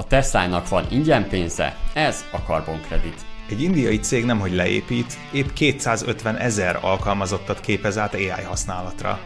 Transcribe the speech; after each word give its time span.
A 0.00 0.06
Tesla-nak 0.06 0.68
van 0.68 0.86
ingyen 0.90 1.28
pénze, 1.28 1.76
ez 1.94 2.24
a 2.32 2.36
Carbon 2.36 2.80
Credit. 2.80 3.20
Egy 3.48 3.62
indiai 3.62 3.98
cég 3.98 4.24
nemhogy 4.24 4.52
leépít, 4.52 5.18
épp 5.32 5.48
250 5.52 6.36
ezer 6.36 6.78
alkalmazottat 6.82 7.60
képez 7.60 7.98
át 7.98 8.14
AI 8.14 8.28
használatra. 8.28 9.18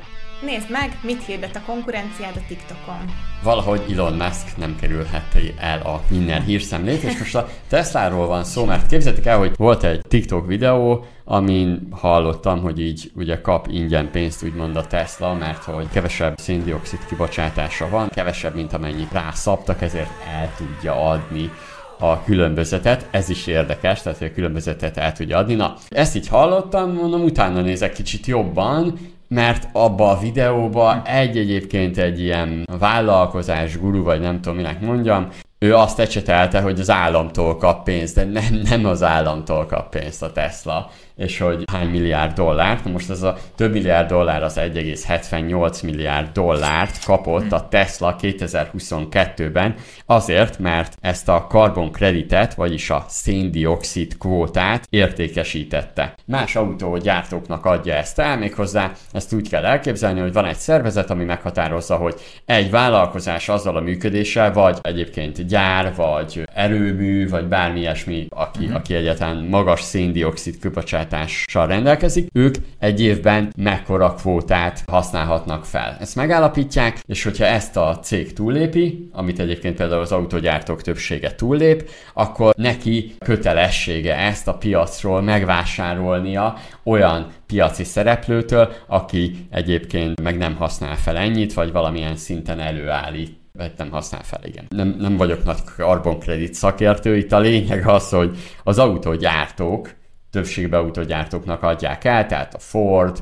Nézd 0.43 0.71
meg, 0.71 0.99
mit 1.03 1.25
hirdet 1.25 1.57
a 1.57 1.63
konkurenciád 1.67 2.37
a 2.37 2.41
TikTokon. 2.49 3.15
Valahogy 3.43 3.83
Elon 3.93 4.13
Musk 4.13 4.57
nem 4.57 4.77
kerülhette 4.81 5.38
el 5.59 5.81
a 5.81 6.01
minden 6.11 6.43
hírszemlét, 6.43 7.03
és 7.03 7.19
most 7.19 7.35
a 7.35 7.49
Tesláról 7.69 8.26
van 8.26 8.44
szó, 8.44 8.65
mert 8.65 8.87
képzeljétek 8.87 9.26
el, 9.26 9.39
hogy 9.39 9.53
volt 9.57 9.85
egy 9.85 10.01
TikTok 10.08 10.47
videó, 10.47 11.04
amin 11.25 11.89
hallottam, 11.90 12.61
hogy 12.61 12.81
így 12.81 13.11
ugye 13.15 13.40
kap 13.40 13.67
ingyen 13.71 14.11
pénzt 14.11 14.44
úgymond 14.44 14.76
a 14.76 14.87
Tesla, 14.87 15.35
mert 15.35 15.65
hogy 15.65 15.89
kevesebb 15.93 16.39
széndiokszid 16.39 17.06
kibocsátása 17.09 17.88
van, 17.88 18.09
kevesebb, 18.09 18.55
mint 18.55 18.73
amennyit 18.73 19.12
rászabtak, 19.12 19.83
ezért 19.83 20.11
el 20.41 20.55
tudja 20.56 21.05
adni 21.05 21.51
a 21.98 22.24
különbözetet, 22.24 23.07
ez 23.11 23.29
is 23.29 23.47
érdekes, 23.47 24.02
tehát 24.02 24.19
hogy 24.19 24.27
a 24.27 24.35
különbözetet 24.35 24.97
el 24.97 25.13
tudja 25.13 25.38
adni. 25.38 25.55
Na, 25.55 25.74
ezt 25.88 26.16
így 26.16 26.29
hallottam, 26.29 26.93
mondom, 26.93 27.23
utána 27.23 27.61
nézek 27.61 27.93
kicsit 27.93 28.27
jobban, 28.27 28.99
mert 29.33 29.69
abba 29.73 30.11
a 30.11 30.19
videóba 30.19 31.03
egy 31.05 31.37
egyébként 31.37 31.99
egy 31.99 32.21
ilyen 32.21 32.69
vállalkozás 32.79 33.79
guru, 33.79 34.03
vagy 34.03 34.21
nem 34.21 34.41
tudom 34.41 34.57
minek 34.57 34.81
mondjam, 34.81 35.29
ő 35.62 35.75
azt 35.75 35.98
ecsetelte, 35.98 36.61
hogy 36.61 36.80
az 36.80 36.91
államtól 36.91 37.57
kap 37.57 37.84
pénzt, 37.84 38.15
de 38.15 38.25
nem, 38.25 38.61
nem 38.71 38.84
az 38.84 39.02
államtól 39.02 39.66
kap 39.66 39.91
pénzt 39.91 40.23
a 40.23 40.33
Tesla, 40.33 40.91
és 41.16 41.38
hogy 41.38 41.65
hány 41.73 41.88
milliárd 41.88 42.35
dollárt. 42.35 42.85
Most 42.85 43.11
ez 43.11 43.23
a 43.23 43.37
több 43.57 43.73
milliárd 43.73 44.09
dollár 44.09 44.43
az 44.43 44.59
1,78 44.59 45.85
milliárd 45.85 46.33
dollárt 46.33 47.05
kapott 47.05 47.52
a 47.52 47.69
Tesla 47.69 48.16
2022-ben, 48.21 49.75
azért, 50.07 50.59
mert 50.59 50.97
ezt 51.01 51.29
a 51.29 51.47
carbon 51.48 51.93
kreditet, 51.93 52.55
vagyis 52.55 52.91
a 52.91 53.05
széndiokszid 53.09 54.19
kvótát 54.19 54.87
értékesítette. 54.90 56.15
Más 56.27 56.57
autógyártóknak 56.57 57.65
adja 57.65 57.95
ezt 57.95 58.18
el, 58.18 58.38
méghozzá 58.38 58.93
ezt 59.13 59.33
úgy 59.33 59.49
kell 59.49 59.65
elképzelni, 59.65 60.21
hogy 60.21 60.33
van 60.33 60.46
egy 60.46 60.57
szervezet, 60.57 61.10
ami 61.10 61.24
meghatározza, 61.24 61.96
hogy 61.96 62.15
egy 62.45 62.71
vállalkozás 62.71 63.49
azzal 63.49 63.77
a 63.77 63.80
működéssel, 63.80 64.52
vagy 64.52 64.78
egyébként 64.80 65.46
gyár, 65.53 65.95
vagy 65.97 66.42
erőmű, 66.55 67.28
vagy 67.28 67.45
bármi 67.45 67.81
ilyesmi, 67.81 68.27
aki, 68.31 68.58
uh-huh. 68.58 68.77
aki 68.77 68.95
egyáltalán 68.95 69.36
magas 69.36 69.81
széndiokszid 69.81 70.58
kibocsátással 70.58 71.67
rendelkezik, 71.67 72.28
ők 72.33 72.55
egy 72.78 73.00
évben 73.00 73.53
mekkora 73.56 74.14
kvótát 74.14 74.83
használhatnak 74.86 75.64
fel. 75.64 75.97
Ezt 76.00 76.17
megállapítják, 76.17 77.03
és 77.06 77.23
hogyha 77.23 77.45
ezt 77.45 77.77
a 77.77 77.98
cég 78.03 78.33
túllépi, 78.33 79.08
amit 79.12 79.39
egyébként 79.39 79.77
például 79.77 80.00
az 80.00 80.12
autógyártók 80.12 80.83
többsége 80.83 81.34
túllép, 81.34 81.91
akkor 82.14 82.55
neki 82.56 83.14
kötelessége 83.19 84.17
ezt 84.17 84.48
a 84.48 84.55
piacról 84.55 85.23
megvásárolnia 85.23 86.56
olyan 86.83 87.27
piaci 87.47 87.84
szereplőtől, 87.84 88.73
aki 88.86 89.47
egyébként 89.50 90.23
meg 90.23 90.36
nem 90.36 90.55
használ 90.56 90.97
fel 90.97 91.17
ennyit, 91.17 91.53
vagy 91.53 91.73
valamilyen 91.73 92.17
szinten 92.17 92.61
előállít 92.61 93.41
vagy 93.53 93.72
nem 93.77 93.91
használ 93.91 94.22
fel, 94.22 94.41
igen. 94.45 94.67
Nem, 94.69 94.97
nem 94.98 95.17
vagyok 95.17 95.45
nagy 95.45 95.64
carbon 95.77 96.19
credit 96.19 96.55
szakértő, 96.55 97.17
itt 97.17 97.33
a 97.33 97.39
lényeg 97.39 97.89
az, 97.89 98.08
hogy 98.08 98.39
az 98.64 98.78
autógyártók, 98.78 99.95
többségben 100.31 100.81
autógyártóknak 100.81 101.62
adják 101.62 102.05
el, 102.05 102.27
tehát 102.27 102.55
a 102.55 102.58
Ford, 102.58 103.20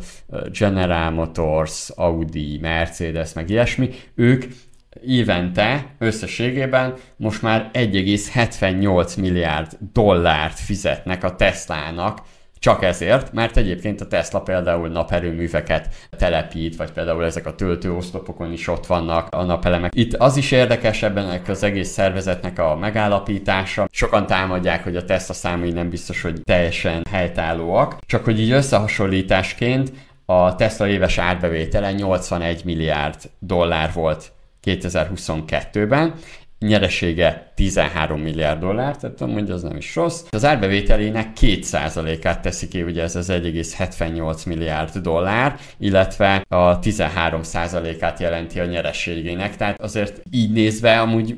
General 0.58 1.10
Motors, 1.10 1.90
Audi, 1.94 2.58
Mercedes, 2.60 3.32
meg 3.32 3.50
ilyesmi, 3.50 3.90
ők 4.14 4.44
évente 5.02 5.94
összességében 5.98 6.94
most 7.16 7.42
már 7.42 7.70
1,78 7.72 9.20
milliárd 9.20 9.78
dollárt 9.92 10.58
fizetnek 10.58 11.24
a 11.24 11.36
Teslának 11.36 12.18
csak 12.60 12.82
ezért, 12.82 13.32
mert 13.32 13.56
egyébként 13.56 14.00
a 14.00 14.06
Tesla 14.06 14.40
például 14.40 14.88
naperőműveket 14.88 15.88
telepít, 16.10 16.76
vagy 16.76 16.90
például 16.90 17.24
ezek 17.24 17.46
a 17.46 17.54
töltőoszlopokon 17.54 18.52
is 18.52 18.68
ott 18.68 18.86
vannak 18.86 19.34
a 19.34 19.42
napelemek. 19.42 19.94
Itt 19.94 20.14
az 20.14 20.36
is 20.36 20.50
érdekes 20.50 21.02
ebben 21.02 21.42
az 21.46 21.62
egész 21.62 21.88
szervezetnek 21.88 22.58
a 22.58 22.76
megállapítása. 22.76 23.88
Sokan 23.90 24.26
támadják, 24.26 24.84
hogy 24.84 24.96
a 24.96 25.04
Tesla 25.04 25.34
számai 25.34 25.70
nem 25.70 25.90
biztos, 25.90 26.22
hogy 26.22 26.40
teljesen 26.42 27.06
helytállóak, 27.10 27.98
csak 28.06 28.24
hogy 28.24 28.40
így 28.40 28.50
összehasonlításként 28.50 29.92
a 30.24 30.54
Tesla 30.54 30.88
éves 30.88 31.18
árbevétele 31.18 31.92
81 31.92 32.64
milliárd 32.64 33.30
dollár 33.38 33.92
volt 33.92 34.32
2022-ben, 34.64 36.14
nyeresége 36.60 37.52
13 37.54 38.20
milliárd 38.20 38.60
dollár, 38.60 38.96
tehát 38.96 39.18
hogy 39.18 39.50
az 39.50 39.62
nem 39.62 39.76
is 39.76 39.94
rossz. 39.94 40.24
Az 40.30 40.44
árbevételének 40.44 41.28
2%-át 41.40 42.42
teszi 42.42 42.68
ki, 42.68 42.82
ugye 42.82 43.02
ez 43.02 43.16
az 43.16 43.28
1,78 43.30 44.46
milliárd 44.46 44.98
dollár, 44.98 45.56
illetve 45.78 46.44
a 46.48 46.78
13%-át 46.78 48.20
jelenti 48.20 48.60
a 48.60 48.64
nyereségének, 48.64 49.56
tehát 49.56 49.80
azért 49.80 50.22
így 50.30 50.52
nézve 50.52 51.00
amúgy 51.00 51.36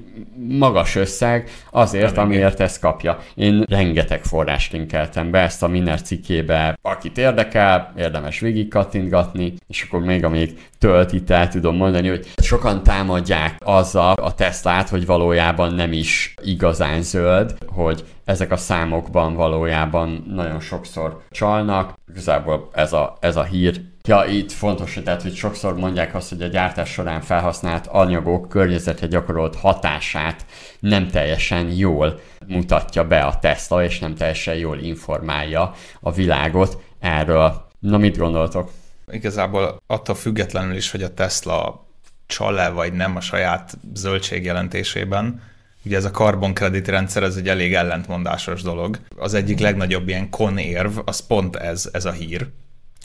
magas 0.48 0.96
összeg 0.96 1.50
azért, 1.70 2.16
amiért 2.16 2.60
ezt 2.60 2.80
kapja. 2.80 3.18
Én 3.34 3.64
rengeteg 3.68 4.22
forrás 4.24 4.70
linkeltem 4.70 5.30
be 5.30 5.38
ezt 5.38 5.62
a 5.62 5.68
Miner 5.68 6.02
cikkébe, 6.02 6.78
akit 6.82 7.18
érdekel, 7.18 7.92
érdemes 7.96 8.40
végig 8.40 8.68
kattintgatni, 8.68 9.54
és 9.68 9.82
akkor 9.82 10.00
még 10.00 10.24
amíg 10.24 10.58
tölt 10.82 11.12
itt 11.12 11.30
el 11.30 11.48
tudom 11.48 11.76
mondani, 11.76 12.08
hogy 12.08 12.26
sokan 12.42 12.82
támadják 12.82 13.56
azzal 13.64 14.12
a 14.12 14.34
Teslát, 14.34 14.88
hogy 14.88 15.06
valójában 15.06 15.74
nem 15.74 15.92
is 15.92 16.34
igazán 16.42 17.02
zöld, 17.02 17.54
hogy 17.66 18.04
ezek 18.24 18.50
a 18.50 18.56
számokban 18.56 19.34
valójában 19.34 20.24
nagyon 20.28 20.60
sokszor 20.60 21.22
csalnak. 21.30 21.94
Igazából 22.10 22.68
ez 22.72 22.92
a, 22.92 23.16
ez 23.20 23.36
a 23.36 23.42
hír 23.42 23.80
Ja, 24.08 24.24
itt 24.24 24.52
fontos, 24.52 24.94
hogy, 24.94 25.02
tehát, 25.02 25.22
hogy 25.22 25.34
sokszor 25.34 25.76
mondják 25.76 26.14
azt, 26.14 26.28
hogy 26.28 26.42
a 26.42 26.46
gyártás 26.46 26.90
során 26.90 27.20
felhasznált 27.20 27.86
anyagok 27.86 28.48
környezetre 28.48 29.06
gyakorolt 29.06 29.56
hatását 29.56 30.46
nem 30.80 31.08
teljesen 31.08 31.70
jól 31.70 32.20
mutatja 32.46 33.06
be 33.06 33.20
a 33.20 33.38
Tesla, 33.38 33.84
és 33.84 33.98
nem 33.98 34.14
teljesen 34.14 34.54
jól 34.54 34.78
informálja 34.78 35.72
a 36.00 36.12
világot 36.12 36.82
erről. 37.00 37.66
Na, 37.78 37.98
mit 37.98 38.16
gondoltok? 38.16 38.70
Igazából 39.10 39.82
attól 39.86 40.14
függetlenül 40.14 40.76
is, 40.76 40.90
hogy 40.90 41.02
a 41.02 41.14
Tesla 41.14 41.86
csal-e 42.26 42.68
vagy 42.68 42.92
nem 42.92 43.16
a 43.16 43.20
saját 43.20 43.78
zöldségjelentésében, 43.94 45.40
Ugye 45.84 45.96
ez 45.96 46.04
a 46.04 46.10
carbon 46.10 46.54
credit 46.54 46.88
rendszer, 46.88 47.22
ez 47.22 47.36
egy 47.36 47.48
elég 47.48 47.74
ellentmondásos 47.74 48.62
dolog. 48.62 48.98
Az 49.16 49.34
egyik 49.34 49.58
legnagyobb 49.58 50.08
ilyen 50.08 50.30
konérv, 50.30 50.98
az 51.04 51.26
pont 51.26 51.56
ez, 51.56 51.88
ez 51.92 52.04
a 52.04 52.12
hír, 52.12 52.48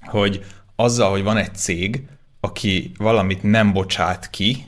hogy 0.02 0.46
azzal, 0.76 1.12
hogy 1.12 1.24
van 1.24 1.38
egy 1.38 1.56
cég, 1.56 2.08
aki 2.40 2.92
valamit 2.98 3.44
nem 3.44 3.74
bocsát 3.74 4.30
ki, 4.30 4.64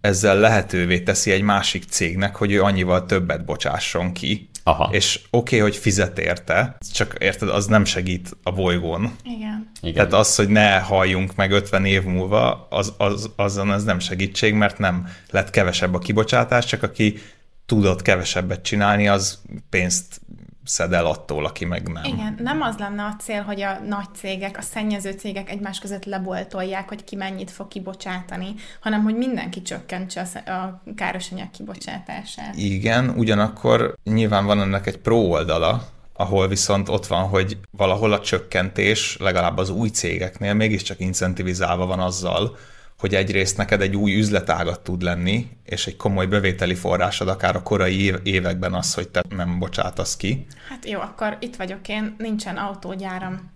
ezzel 0.00 0.38
lehetővé 0.38 1.00
teszi 1.00 1.30
egy 1.30 1.42
másik 1.42 1.84
cégnek, 1.84 2.36
hogy 2.36 2.52
ő 2.52 2.62
annyival 2.62 3.06
többet 3.06 3.44
bocsásson 3.44 4.12
ki, 4.12 4.50
Aha. 4.62 4.88
És 4.92 5.20
oké, 5.30 5.56
okay, 5.56 5.70
hogy 5.70 5.80
fizet 5.80 6.18
érte, 6.18 6.76
csak 6.92 7.16
érted, 7.18 7.48
az 7.48 7.66
nem 7.66 7.84
segít 7.84 8.36
a 8.42 8.52
bolygón. 8.52 9.16
Igen. 9.24 9.70
Igen. 9.80 9.94
Tehát 9.94 10.12
az, 10.12 10.36
hogy 10.36 10.48
ne 10.48 10.78
halljunk 10.78 11.34
meg 11.34 11.50
50 11.50 11.84
év 11.84 12.02
múlva, 12.02 12.66
az, 12.70 12.92
az, 12.98 13.30
azon 13.36 13.72
ez 13.72 13.84
nem 13.84 13.98
segítség, 13.98 14.54
mert 14.54 14.78
nem 14.78 15.08
lett 15.30 15.50
kevesebb 15.50 15.94
a 15.94 15.98
kibocsátás, 15.98 16.64
csak 16.64 16.82
aki 16.82 17.18
tudott 17.66 18.02
kevesebbet 18.02 18.62
csinálni, 18.62 19.08
az 19.08 19.40
pénzt 19.70 20.20
szed 20.64 20.92
el 20.92 21.06
attól, 21.06 21.44
aki 21.44 21.64
meg 21.64 21.88
nem. 21.88 22.04
Igen, 22.04 22.34
nem 22.38 22.60
az 22.60 22.76
lenne 22.78 23.04
a 23.04 23.16
cél, 23.20 23.42
hogy 23.42 23.60
a 23.60 23.78
nagy 23.88 24.08
cégek, 24.14 24.58
a 24.58 24.62
szennyező 24.62 25.10
cégek 25.12 25.50
egymás 25.50 25.78
között 25.78 26.04
leboltolják, 26.04 26.88
hogy 26.88 27.04
ki 27.04 27.16
mennyit 27.16 27.50
fog 27.50 27.68
kibocsátani, 27.68 28.54
hanem 28.80 29.02
hogy 29.02 29.16
mindenki 29.16 29.62
csökkentse 29.62 30.20
a 30.46 30.82
károsanyag 30.96 31.50
kibocsátását. 31.50 32.56
Igen, 32.56 33.08
ugyanakkor 33.08 33.96
nyilván 34.04 34.46
van 34.46 34.60
ennek 34.60 34.86
egy 34.86 34.98
pro 34.98 35.16
oldala, 35.16 35.86
ahol 36.12 36.48
viszont 36.48 36.88
ott 36.88 37.06
van, 37.06 37.28
hogy 37.28 37.58
valahol 37.70 38.12
a 38.12 38.20
csökkentés 38.20 39.16
legalább 39.20 39.58
az 39.58 39.70
új 39.70 39.88
cégeknél 39.88 40.54
mégiscsak 40.54 41.00
incentivizálva 41.00 41.86
van 41.86 42.00
azzal, 42.00 42.56
hogy 43.02 43.14
egyrészt 43.14 43.56
neked 43.56 43.80
egy 43.80 43.96
új 43.96 44.14
üzletágat 44.14 44.80
tud 44.80 45.02
lenni, 45.02 45.48
és 45.64 45.86
egy 45.86 45.96
komoly 45.96 46.26
bevételi 46.26 46.74
forrásod 46.74 47.28
akár 47.28 47.56
a 47.56 47.62
korai 47.62 48.14
években 48.22 48.74
az, 48.74 48.94
hogy 48.94 49.08
te 49.08 49.22
nem 49.28 49.58
bocsátasz 49.58 50.16
ki. 50.16 50.46
Hát 50.68 50.88
jó, 50.88 51.00
akkor 51.00 51.36
itt 51.40 51.56
vagyok 51.56 51.88
én, 51.88 52.14
nincsen 52.18 52.56
autógyáram. 52.56 53.50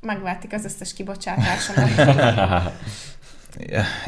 Megváltik 0.00 0.52
az 0.52 0.64
összes 0.64 0.92
kibocsátásomat. 0.92 1.90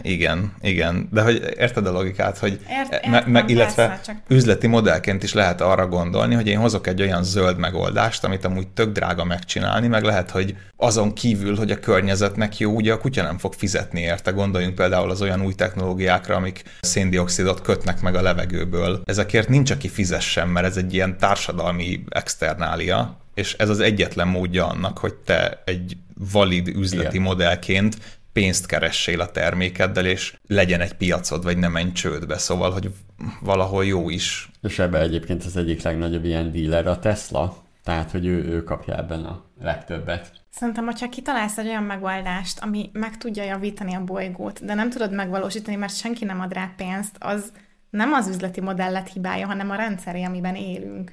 Igen, 0.02 0.52
igen. 0.62 1.08
De 1.12 1.22
hogy 1.22 1.54
érted 1.56 1.86
a 1.86 1.92
logikát, 1.92 2.38
hogy 2.38 2.52
Ért- 2.52 2.90
me- 2.90 3.04
értem, 3.04 3.32
me- 3.32 3.50
illetve 3.50 3.86
persze, 3.86 4.02
csak- 4.02 4.16
üzleti 4.28 4.66
modellként 4.66 5.22
is 5.22 5.32
lehet 5.32 5.60
arra 5.60 5.86
gondolni, 5.86 6.34
hogy 6.34 6.46
én 6.46 6.58
hozok 6.58 6.86
egy 6.86 7.00
olyan 7.02 7.24
zöld 7.24 7.58
megoldást, 7.58 8.24
amit 8.24 8.44
amúgy 8.44 8.68
tök 8.68 8.92
drága 8.92 9.24
megcsinálni, 9.24 9.86
meg 9.86 10.02
lehet, 10.02 10.30
hogy 10.30 10.56
azon 10.76 11.12
kívül, 11.12 11.56
hogy 11.56 11.70
a 11.70 11.80
környezetnek 11.80 12.58
jó, 12.58 12.72
ugye 12.72 12.92
a 12.92 12.98
kutya 12.98 13.22
nem 13.22 13.38
fog 13.38 13.52
fizetni 13.52 14.00
érte. 14.00 14.30
Gondoljunk 14.30 14.74
például 14.74 15.10
az 15.10 15.22
olyan 15.22 15.42
új 15.42 15.54
technológiákra, 15.54 16.36
amik 16.36 16.62
széndiokszidot 16.80 17.62
kötnek 17.62 18.00
meg 18.00 18.14
a 18.14 18.22
levegőből. 18.22 19.02
Ezekért 19.04 19.48
nincs, 19.48 19.70
aki 19.70 19.88
fizessen, 19.88 20.48
mert 20.48 20.66
ez 20.66 20.76
egy 20.76 20.94
ilyen 20.94 21.18
társadalmi 21.18 22.04
externália, 22.08 23.16
és 23.34 23.54
ez 23.58 23.68
az 23.68 23.80
egyetlen 23.80 24.28
módja 24.28 24.66
annak, 24.66 24.98
hogy 24.98 25.14
te 25.14 25.62
egy 25.64 25.96
valid 26.32 26.68
üzleti 26.68 27.08
Igen. 27.16 27.22
modellként 27.22 27.96
pénzt 28.34 28.66
keressél 28.66 29.20
a 29.20 29.30
termékeddel, 29.30 30.06
és 30.06 30.36
legyen 30.46 30.80
egy 30.80 30.94
piacod, 30.94 31.42
vagy 31.42 31.58
ne 31.58 31.68
menj 31.68 31.92
csődbe. 31.92 32.38
Szóval, 32.38 32.70
hogy 32.70 32.92
valahol 33.40 33.84
jó 33.84 34.10
is. 34.10 34.50
És 34.62 34.78
ebben 34.78 35.02
egyébként 35.02 35.44
az 35.44 35.56
egyik 35.56 35.82
legnagyobb 35.82 36.24
ilyen 36.24 36.52
dealer 36.52 36.86
a 36.86 36.98
Tesla, 36.98 37.56
tehát 37.84 38.10
hogy 38.10 38.26
ő, 38.26 38.44
ő 38.44 38.62
kapja 38.62 38.96
ebben 38.96 39.24
a 39.24 39.44
legtöbbet. 39.60 40.32
Szerintem, 40.50 40.84
hogyha 40.84 41.08
kitalálsz 41.08 41.58
egy 41.58 41.66
olyan 41.66 41.82
megoldást, 41.82 42.58
ami 42.62 42.90
meg 42.92 43.16
tudja 43.16 43.42
javítani 43.42 43.94
a 43.94 44.04
bolygót, 44.04 44.64
de 44.64 44.74
nem 44.74 44.90
tudod 44.90 45.12
megvalósítani, 45.12 45.76
mert 45.76 45.96
senki 45.96 46.24
nem 46.24 46.40
ad 46.40 46.52
rá 46.52 46.74
pénzt, 46.76 47.16
az 47.18 47.52
nem 47.90 48.12
az 48.12 48.28
üzleti 48.28 48.60
modellet 48.60 49.12
hibája, 49.12 49.46
hanem 49.46 49.70
a 49.70 49.74
rendszeré, 49.74 50.22
amiben 50.22 50.54
élünk. 50.54 51.12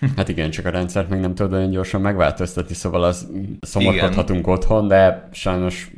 Hát 0.16 0.28
igen, 0.28 0.50
csak 0.50 0.66
a 0.66 0.70
rendszert 0.70 1.08
meg 1.08 1.20
nem 1.20 1.34
tudod 1.34 1.52
olyan 1.52 1.70
gyorsan 1.70 2.00
megváltoztatni, 2.00 2.74
szóval 2.74 3.02
az 3.04 3.26
szomorkodhatunk 3.60 4.46
otthon, 4.46 4.88
de 4.88 5.28
sajnos 5.32 5.90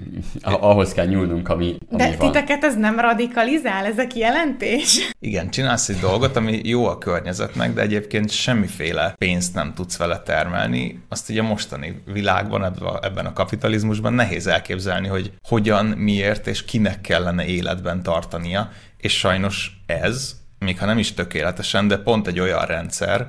ah- 0.43 0.63
ahhoz 0.63 0.93
kell 0.93 1.07
nyúlnunk, 1.07 1.49
ami, 1.49 1.77
ami 1.91 2.03
De 2.03 2.17
van. 2.17 2.33
titeket 2.33 2.65
ez 2.65 2.77
nem 2.77 2.99
radikalizál, 3.01 3.85
ez 3.85 3.99
a 3.99 4.07
kijelentés? 4.07 4.99
Igen, 5.21 5.51
csinálsz 5.51 5.89
egy 5.89 5.99
dolgot, 5.99 6.37
ami 6.37 6.61
jó 6.65 6.87
a 6.87 6.99
környezetnek, 6.99 7.75
de 7.75 7.81
egyébként 7.81 8.31
semmiféle 8.31 9.15
pénzt 9.19 9.55
nem 9.55 9.73
tudsz 9.75 9.97
vele 9.97 10.19
termelni. 10.19 11.03
Azt 11.09 11.31
ugye 11.31 11.41
a 11.41 11.45
mostani 11.45 12.03
világban, 12.13 12.65
ebben 12.65 12.83
a- 12.89 12.99
ebben 13.05 13.27
a 13.27 13.33
kapitalizmusban 13.33 14.13
nehéz 14.13 14.47
elképzelni, 14.47 15.09
hogy 15.09 15.33
hogyan, 15.49 15.87
miért 15.87 16.47
és 16.47 16.65
kinek 16.65 17.01
kellene 17.01 17.45
életben 17.47 18.03
tartania, 18.03 18.71
és 18.97 19.19
sajnos 19.19 19.83
ez, 19.87 20.41
még 20.59 20.79
ha 20.79 20.87
nem 20.87 20.99
is 20.99 21.13
tökéletesen, 21.15 21.89
de 21.89 21.97
pont 21.97 22.27
egy 22.27 22.41
olyan 22.41 22.65
rendszer, 22.67 23.29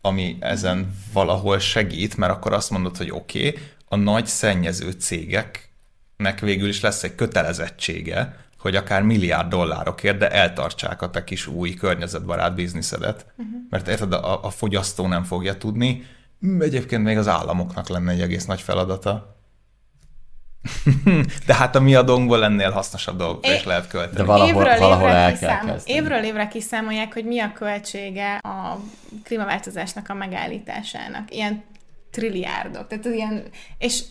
ami 0.00 0.36
ezen 0.40 0.94
valahol 1.12 1.58
segít, 1.58 2.16
mert 2.16 2.32
akkor 2.32 2.52
azt 2.52 2.70
mondod, 2.70 2.96
hogy 2.96 3.10
oké, 3.10 3.48
okay, 3.48 3.62
a 3.88 3.96
nagy 3.96 4.26
szennyező 4.26 4.90
cégeknek 4.90 6.40
végül 6.40 6.68
is 6.68 6.80
lesz 6.80 7.02
egy 7.02 7.14
kötelezettsége, 7.14 8.36
hogy 8.58 8.76
akár 8.76 9.02
milliárd 9.02 9.48
dollárokért, 9.48 10.18
de 10.18 10.30
eltartsák 10.30 11.02
a 11.02 11.10
te 11.10 11.24
kis 11.24 11.46
új 11.46 11.74
környezetbarát 11.74 12.54
bizniszedet. 12.54 13.26
Uh-huh. 13.36 13.54
Mert 13.70 13.88
érted, 13.88 14.12
a, 14.12 14.44
a 14.44 14.50
fogyasztó 14.50 15.06
nem 15.06 15.24
fogja 15.24 15.56
tudni, 15.56 16.06
egyébként 16.58 17.02
még 17.02 17.18
az 17.18 17.28
államoknak 17.28 17.88
lenne 17.88 18.12
egy 18.12 18.20
egész 18.20 18.44
nagy 18.44 18.60
feladata. 18.60 19.39
de 21.46 21.54
hát 21.54 21.76
a 21.76 21.80
mi 21.80 21.94
adónkból 21.94 22.44
ennél 22.44 22.70
hasznosabb 22.70 23.16
dolgokra 23.16 23.50
É- 23.50 23.56
is 23.56 23.64
lehet 23.64 23.88
költeni. 23.88 24.16
De 24.16 24.24
valahol, 24.24 24.48
évről 24.48 24.78
valahol 24.78 25.08
évre 25.08 25.18
el 25.18 25.26
kell 25.26 25.38
kiszámol- 25.38 25.72
kezdeni. 25.72 25.98
Évről 25.98 26.22
évre 26.24 26.48
kiszámolják, 26.48 27.12
hogy 27.12 27.24
mi 27.24 27.40
a 27.40 27.52
költsége 27.52 28.34
a 28.34 28.80
klímaváltozásnak 29.24 30.08
a 30.08 30.14
megállításának. 30.14 31.34
Ilyen 31.34 31.62
trilliárdok. 32.10 32.86
Tehát 32.86 33.04
ilyen, 33.04 33.42
és 33.78 34.02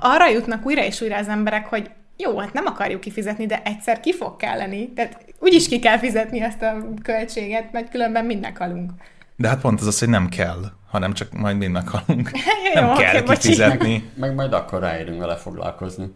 arra 0.00 0.28
jutnak 0.28 0.66
újra 0.66 0.84
és 0.84 1.00
újra 1.00 1.16
az 1.16 1.28
emberek, 1.28 1.66
hogy 1.66 1.90
jó, 2.16 2.38
hát 2.38 2.52
nem 2.52 2.66
akarjuk 2.66 3.00
kifizetni, 3.00 3.46
de 3.46 3.62
egyszer 3.64 4.00
ki 4.00 4.12
fog 4.14 4.36
kelleni. 4.36 4.92
Tehát 4.92 5.24
úgyis 5.38 5.68
ki 5.68 5.78
kell 5.78 5.98
fizetni 5.98 6.40
azt 6.40 6.62
a 6.62 6.76
költséget, 7.02 7.72
mert 7.72 7.90
különben 7.90 8.24
mind 8.24 8.40
meghalunk. 8.40 8.90
De 9.36 9.48
hát 9.48 9.60
pont 9.60 9.80
az 9.80 9.86
az, 9.86 9.98
hogy 9.98 10.08
nem 10.08 10.28
kell, 10.28 10.64
hanem 10.94 11.12
csak 11.12 11.32
majd 11.32 11.56
mind 11.56 11.72
meghalunk. 11.72 12.30
Jó, 12.74 12.80
nem 12.80 12.96
kell 12.96 13.22
bocsi. 13.22 13.40
kifizetni. 13.40 14.10
Meg 14.14 14.34
majd 14.34 14.52
akkor 14.52 14.80
ráérünk 14.80 15.20
vele 15.20 15.36
foglalkozni. 15.36 16.12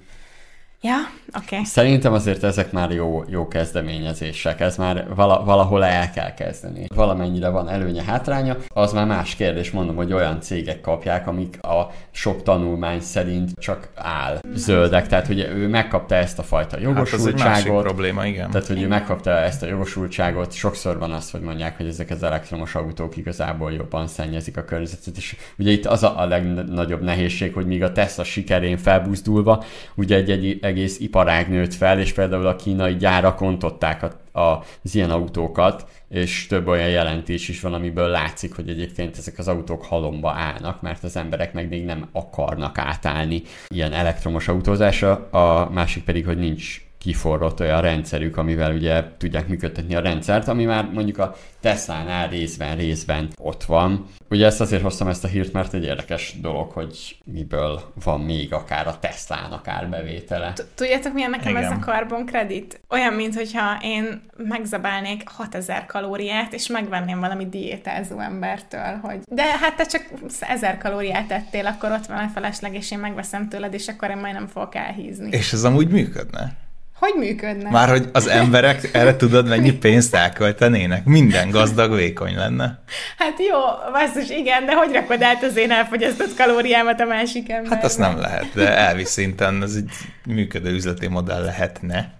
Ja, 0.80 0.96
oké. 1.36 1.44
Okay. 1.54 1.64
Szerintem 1.64 2.12
azért 2.12 2.42
ezek 2.42 2.72
már 2.72 2.90
jó, 2.90 3.24
jó 3.28 3.48
kezdeményezések, 3.48 4.60
ez 4.60 4.76
már 4.76 5.06
vala, 5.14 5.44
valahol 5.44 5.84
el 5.84 6.10
kell 6.10 6.34
kezdeni. 6.34 6.86
Valamennyire 6.94 7.48
van 7.48 7.68
előnye, 7.68 8.02
hátránya, 8.02 8.56
az 8.68 8.92
már 8.92 9.06
más 9.06 9.34
kérdés, 9.34 9.70
mondom, 9.70 9.96
hogy 9.96 10.12
olyan 10.12 10.40
cégek 10.40 10.80
kapják, 10.80 11.26
amik 11.26 11.62
a 11.62 11.90
sok 12.10 12.42
tanulmány 12.42 13.00
szerint 13.00 13.50
csak 13.60 13.88
áll 13.94 14.40
zöldek, 14.54 15.06
tehát 15.06 15.26
hogy 15.26 15.38
ő 15.38 15.68
megkapta 15.68 16.14
ezt 16.14 16.38
a 16.38 16.42
fajta 16.42 16.76
Hát 16.94 17.12
ez 17.12 17.26
egy 17.26 17.34
másik 17.34 17.66
jogosultságot, 17.66 17.82
probléma, 17.82 18.26
igen. 18.26 18.50
tehát, 18.50 18.66
hogy 18.66 18.82
ő 18.82 18.88
megkapta 18.88 19.30
ezt 19.30 19.62
a 19.62 19.66
jogosultságot, 19.66 20.52
sokszor 20.52 20.98
van 20.98 21.10
az, 21.12 21.30
hogy 21.30 21.40
mondják, 21.40 21.76
hogy 21.76 21.86
ezek 21.86 22.10
az 22.10 22.22
elektromos 22.22 22.74
autók 22.74 23.16
igazából 23.16 23.72
jobban 23.72 24.06
szennyezik 24.06 24.56
a 24.56 24.64
környezetet, 24.64 25.16
és 25.16 25.36
ugye 25.58 25.70
itt 25.70 25.86
az 25.86 26.02
a, 26.02 26.20
a 26.20 26.26
legnagyobb 26.26 27.02
nehézség, 27.02 27.54
hogy 27.54 27.66
míg 27.66 27.82
a 27.82 27.92
Tesla 27.92 28.24
sikerén 28.24 28.76
felbuzdulva, 28.76 29.64
ugye 29.94 30.16
egy, 30.16 30.30
egy 30.30 30.67
egész 30.68 30.98
iparág 31.00 31.48
nőtt 31.48 31.74
fel, 31.74 32.00
és 32.00 32.12
például 32.12 32.46
a 32.46 32.56
kínai 32.56 32.96
gyárak 32.96 33.40
ontották 33.40 34.02
a, 34.02 34.38
a, 34.40 34.64
az 34.84 34.94
ilyen 34.94 35.10
autókat, 35.10 35.86
és 36.08 36.46
több 36.46 36.66
olyan 36.66 36.88
jelentés 36.88 37.48
is 37.48 37.60
van, 37.60 37.74
amiből 37.74 38.08
látszik, 38.08 38.54
hogy 38.54 38.68
egyébként 38.68 39.16
ezek 39.16 39.38
az 39.38 39.48
autók 39.48 39.84
halomba 39.84 40.30
állnak, 40.30 40.82
mert 40.82 41.04
az 41.04 41.16
emberek 41.16 41.52
meg 41.52 41.68
még 41.68 41.84
nem 41.84 42.08
akarnak 42.12 42.78
átállni 42.78 43.42
ilyen 43.68 43.92
elektromos 43.92 44.48
autózásra, 44.48 45.28
a 45.30 45.70
másik 45.70 46.04
pedig, 46.04 46.26
hogy 46.26 46.38
nincs 46.38 46.87
kiforrott 46.98 47.60
olyan 47.60 47.80
rendszerük, 47.80 48.36
amivel 48.36 48.72
ugye 48.74 49.04
tudják 49.18 49.48
működtetni 49.48 49.94
a 49.94 50.00
rendszert, 50.00 50.48
ami 50.48 50.64
már 50.64 50.90
mondjuk 50.92 51.18
a 51.18 51.36
Tesla-nál 51.60 52.28
részben, 52.28 52.76
részben 52.76 53.28
ott 53.36 53.64
van. 53.64 54.06
Ugye 54.30 54.46
ezt 54.46 54.60
azért 54.60 54.82
hoztam 54.82 55.08
ezt 55.08 55.24
a 55.24 55.28
hírt, 55.28 55.52
mert 55.52 55.74
egy 55.74 55.84
érdekes 55.84 56.34
dolog, 56.40 56.70
hogy 56.70 57.16
miből 57.24 57.92
van 58.04 58.20
még 58.20 58.52
akár 58.52 58.86
a 58.86 58.98
Tesla-nak 58.98 59.68
árbevétele. 59.68 60.52
Tudjátok, 60.74 61.12
milyen 61.12 61.30
nekem 61.30 61.50
Igen. 61.50 61.64
ez 61.64 61.70
a 61.70 61.78
karbon 61.78 62.26
kredit? 62.26 62.80
Olyan, 62.88 63.12
mintha 63.12 63.78
én 63.82 64.22
megzabálnék 64.36 65.28
6000 65.28 65.86
kalóriát, 65.86 66.52
és 66.52 66.66
megvenném 66.66 67.20
valami 67.20 67.48
diétázó 67.48 68.20
embertől, 68.20 68.98
hogy 69.02 69.18
de 69.30 69.42
hát 69.42 69.76
te 69.76 69.84
csak 69.84 70.08
1000 70.40 70.78
kalóriát 70.78 71.30
ettél, 71.30 71.66
akkor 71.66 71.90
ott 71.90 72.06
van 72.06 72.18
a 72.18 72.28
felesleg, 72.28 72.74
és 72.74 72.90
én 72.90 72.98
megveszem 72.98 73.48
tőled, 73.48 73.74
és 73.74 73.88
akkor 73.88 74.10
én 74.10 74.16
majd 74.16 74.34
nem 74.34 74.46
fogok 74.46 74.74
elhízni. 74.74 75.28
És 75.30 75.52
ez 75.52 75.64
amúgy 75.64 75.88
működne. 75.88 76.66
Hogy 76.98 77.14
működne? 77.18 77.70
Már 77.70 77.88
hogy 77.88 78.08
az 78.12 78.26
emberek 78.26 78.90
erre 78.92 79.16
tudod, 79.16 79.48
mennyi 79.48 79.72
pénzt 79.72 80.14
elköltenének? 80.14 81.04
Minden 81.04 81.50
gazdag 81.50 81.94
vékony 81.94 82.36
lenne. 82.36 82.82
Hát 83.18 83.38
jó, 83.38 83.58
basszus, 83.92 84.30
igen, 84.30 84.66
de 84.66 84.74
hogy 84.74 84.92
rakod 84.92 85.22
át 85.22 85.42
az 85.42 85.56
én 85.56 85.70
elfogyasztott 85.70 86.36
kalóriámat 86.36 87.00
a 87.00 87.04
másik 87.04 87.50
embernek? 87.50 87.72
Hát 87.72 87.84
azt 87.84 87.98
nem 87.98 88.18
lehet, 88.18 88.46
de 88.54 88.76
elvi 88.76 89.04
szinten 89.04 89.62
ez 89.62 89.74
egy 89.74 89.90
működő 90.26 90.70
üzleti 90.70 91.06
modell 91.06 91.42
lehetne. 91.42 92.16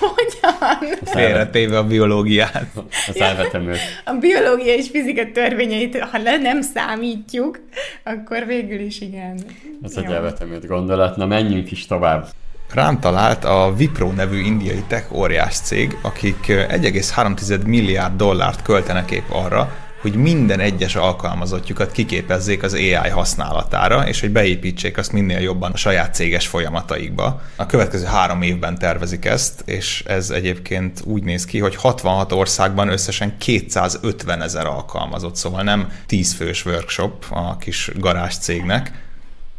Hogyan? 0.00 0.98
Félretéve 1.04 1.78
a 1.78 1.84
biológiát. 1.86 2.66
Az 3.08 3.20
elvetemült. 3.20 3.78
A 4.04 4.12
biológia 4.12 4.74
és 4.74 4.88
fizika 4.90 5.22
törvényeit, 5.32 5.98
ha 5.98 6.18
le 6.18 6.36
nem 6.36 6.62
számítjuk, 6.62 7.60
akkor 8.02 8.46
végül 8.46 8.80
is 8.80 9.00
igen. 9.00 9.38
Ez 9.82 9.96
egy 9.96 10.04
Jó. 10.04 10.12
elvetemült 10.12 10.66
gondolat. 10.66 11.16
Na 11.16 11.26
menjünk 11.26 11.70
is 11.70 11.86
tovább. 11.86 12.28
Rám 12.72 13.00
talált 13.00 13.44
a 13.44 13.74
Wipro 13.78 14.12
nevű 14.12 14.40
indiai 14.40 14.82
tech 14.86 15.12
óriás 15.12 15.56
cég, 15.58 15.98
akik 16.02 16.46
1,3 16.46 17.64
milliárd 17.66 18.16
dollárt 18.16 18.62
költenek 18.62 19.10
épp 19.10 19.30
arra, 19.30 19.76
hogy 20.00 20.14
minden 20.14 20.60
egyes 20.60 20.96
alkalmazottjukat 20.96 21.92
kiképezzék 21.92 22.62
az 22.62 22.72
AI 22.72 23.08
használatára, 23.08 24.08
és 24.08 24.20
hogy 24.20 24.30
beépítsék 24.30 24.98
azt 24.98 25.12
minél 25.12 25.38
jobban 25.38 25.72
a 25.72 25.76
saját 25.76 26.14
céges 26.14 26.46
folyamataikba. 26.46 27.42
A 27.56 27.66
következő 27.66 28.04
három 28.04 28.42
évben 28.42 28.78
tervezik 28.78 29.24
ezt, 29.24 29.62
és 29.64 30.02
ez 30.06 30.30
egyébként 30.30 31.02
úgy 31.04 31.22
néz 31.22 31.44
ki, 31.44 31.58
hogy 31.58 31.76
66 31.76 32.32
országban 32.32 32.88
összesen 32.88 33.38
250 33.38 34.42
ezer 34.42 34.66
alkalmazott, 34.66 35.36
szóval 35.36 35.62
nem 35.62 35.92
10 36.06 36.32
fős 36.32 36.64
workshop 36.64 37.24
a 37.30 37.56
kis 37.56 37.90
garázs 37.94 38.34
cégnek, 38.34 38.92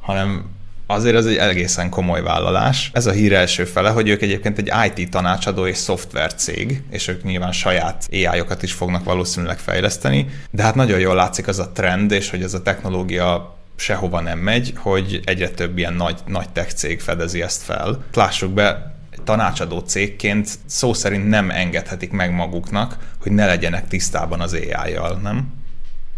hanem 0.01 0.45
azért 0.85 1.15
ez 1.15 1.25
egy 1.25 1.35
egészen 1.35 1.89
komoly 1.89 2.21
vállalás. 2.21 2.89
Ez 2.93 3.05
a 3.05 3.11
hír 3.11 3.33
első 3.33 3.65
fele, 3.65 3.89
hogy 3.89 4.09
ők 4.09 4.21
egyébként 4.21 4.57
egy 4.57 4.71
IT 4.95 5.09
tanácsadó 5.09 5.67
és 5.67 5.77
szoftver 5.77 6.35
cég, 6.35 6.83
és 6.89 7.07
ők 7.07 7.23
nyilván 7.23 7.51
saját 7.51 8.07
AI-okat 8.11 8.63
is 8.63 8.73
fognak 8.73 9.03
valószínűleg 9.03 9.59
fejleszteni, 9.59 10.27
de 10.51 10.63
hát 10.63 10.75
nagyon 10.75 10.99
jól 10.99 11.15
látszik 11.15 11.47
az 11.47 11.59
a 11.59 11.71
trend, 11.71 12.11
és 12.11 12.29
hogy 12.29 12.43
ez 12.43 12.53
a 12.53 12.61
technológia 12.61 13.57
sehova 13.75 14.21
nem 14.21 14.39
megy, 14.39 14.73
hogy 14.77 15.21
egyre 15.25 15.49
több 15.49 15.77
ilyen 15.77 15.93
nagy, 15.93 16.19
nagy 16.27 16.49
tech 16.49 16.73
cég 16.73 16.99
fedezi 16.99 17.41
ezt 17.41 17.63
fel. 17.63 18.03
Lássuk 18.13 18.51
be, 18.51 18.95
tanácsadó 19.23 19.79
cégként 19.79 20.49
szó 20.65 20.93
szerint 20.93 21.29
nem 21.29 21.49
engedhetik 21.49 22.11
meg 22.11 22.33
maguknak, 22.33 22.97
hogy 23.21 23.31
ne 23.31 23.45
legyenek 23.45 23.87
tisztában 23.87 24.41
az 24.41 24.53
AI-jal, 24.53 25.19
nem? 25.23 25.62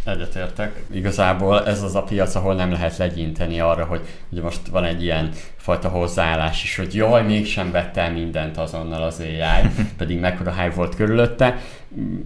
Egyetértek. 0.05 0.83
Igazából 0.91 1.65
ez 1.65 1.83
az 1.83 1.95
a 1.95 2.03
piac, 2.03 2.35
ahol 2.35 2.55
nem 2.55 2.71
lehet 2.71 2.97
legyinteni 2.97 3.59
arra, 3.59 3.85
hogy 3.85 4.01
ugye 4.31 4.41
most 4.41 4.67
van 4.67 4.83
egy 4.83 5.03
ilyen 5.03 5.29
fajta 5.57 5.89
hozzáállás 5.89 6.63
is, 6.63 6.75
hogy 6.75 6.95
jaj, 6.95 7.23
mégsem 7.23 7.71
vett 7.71 7.97
el 7.97 8.11
mindent 8.11 8.57
azonnal 8.57 9.03
az 9.03 9.19
AI, 9.19 9.69
pedig 9.97 10.19
mekkora 10.19 10.53
hype 10.53 10.75
volt 10.75 10.95
körülötte, 10.95 11.57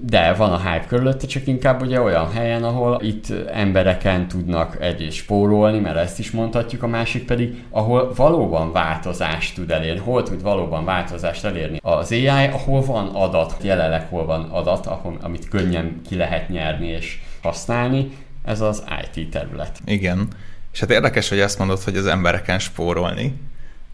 de 0.01 0.33
van 0.33 0.51
a 0.51 0.57
hype 0.57 0.85
körülötte, 0.87 1.27
csak 1.27 1.47
inkább 1.47 1.81
ugye 1.81 2.01
olyan 2.01 2.31
helyen, 2.31 2.63
ahol 2.63 2.99
itt 3.03 3.47
embereken 3.51 4.27
tudnak 4.27 4.77
egyrészt 4.81 5.17
spórolni, 5.17 5.79
mert 5.79 5.97
ezt 5.97 6.19
is 6.19 6.31
mondhatjuk, 6.31 6.83
a 6.83 6.87
másik 6.87 7.25
pedig, 7.25 7.63
ahol 7.69 8.13
valóban 8.15 8.71
változást 8.71 9.55
tud 9.55 9.71
elérni, 9.71 9.99
hol 9.99 10.23
tud 10.23 10.41
valóban 10.41 10.85
változást 10.85 11.45
elérni 11.45 11.79
az 11.81 12.11
AI, 12.11 12.27
ahol 12.27 12.81
van 12.81 13.07
adat, 13.07 13.55
jelenleg 13.61 14.07
hol 14.09 14.25
van 14.25 14.49
adat, 14.51 14.85
ahol, 14.85 15.17
amit 15.21 15.49
könnyen 15.49 16.01
ki 16.07 16.15
lehet 16.15 16.49
nyerni 16.49 16.87
és 16.87 17.19
használni, 17.41 18.17
ez 18.43 18.61
az 18.61 18.83
IT 19.01 19.29
terület. 19.29 19.79
Igen. 19.85 20.27
És 20.73 20.79
hát 20.79 20.91
érdekes, 20.91 21.29
hogy 21.29 21.39
ezt 21.39 21.57
mondod, 21.57 21.81
hogy 21.81 21.97
az 21.97 22.05
embereken 22.05 22.59
spórolni, 22.59 23.33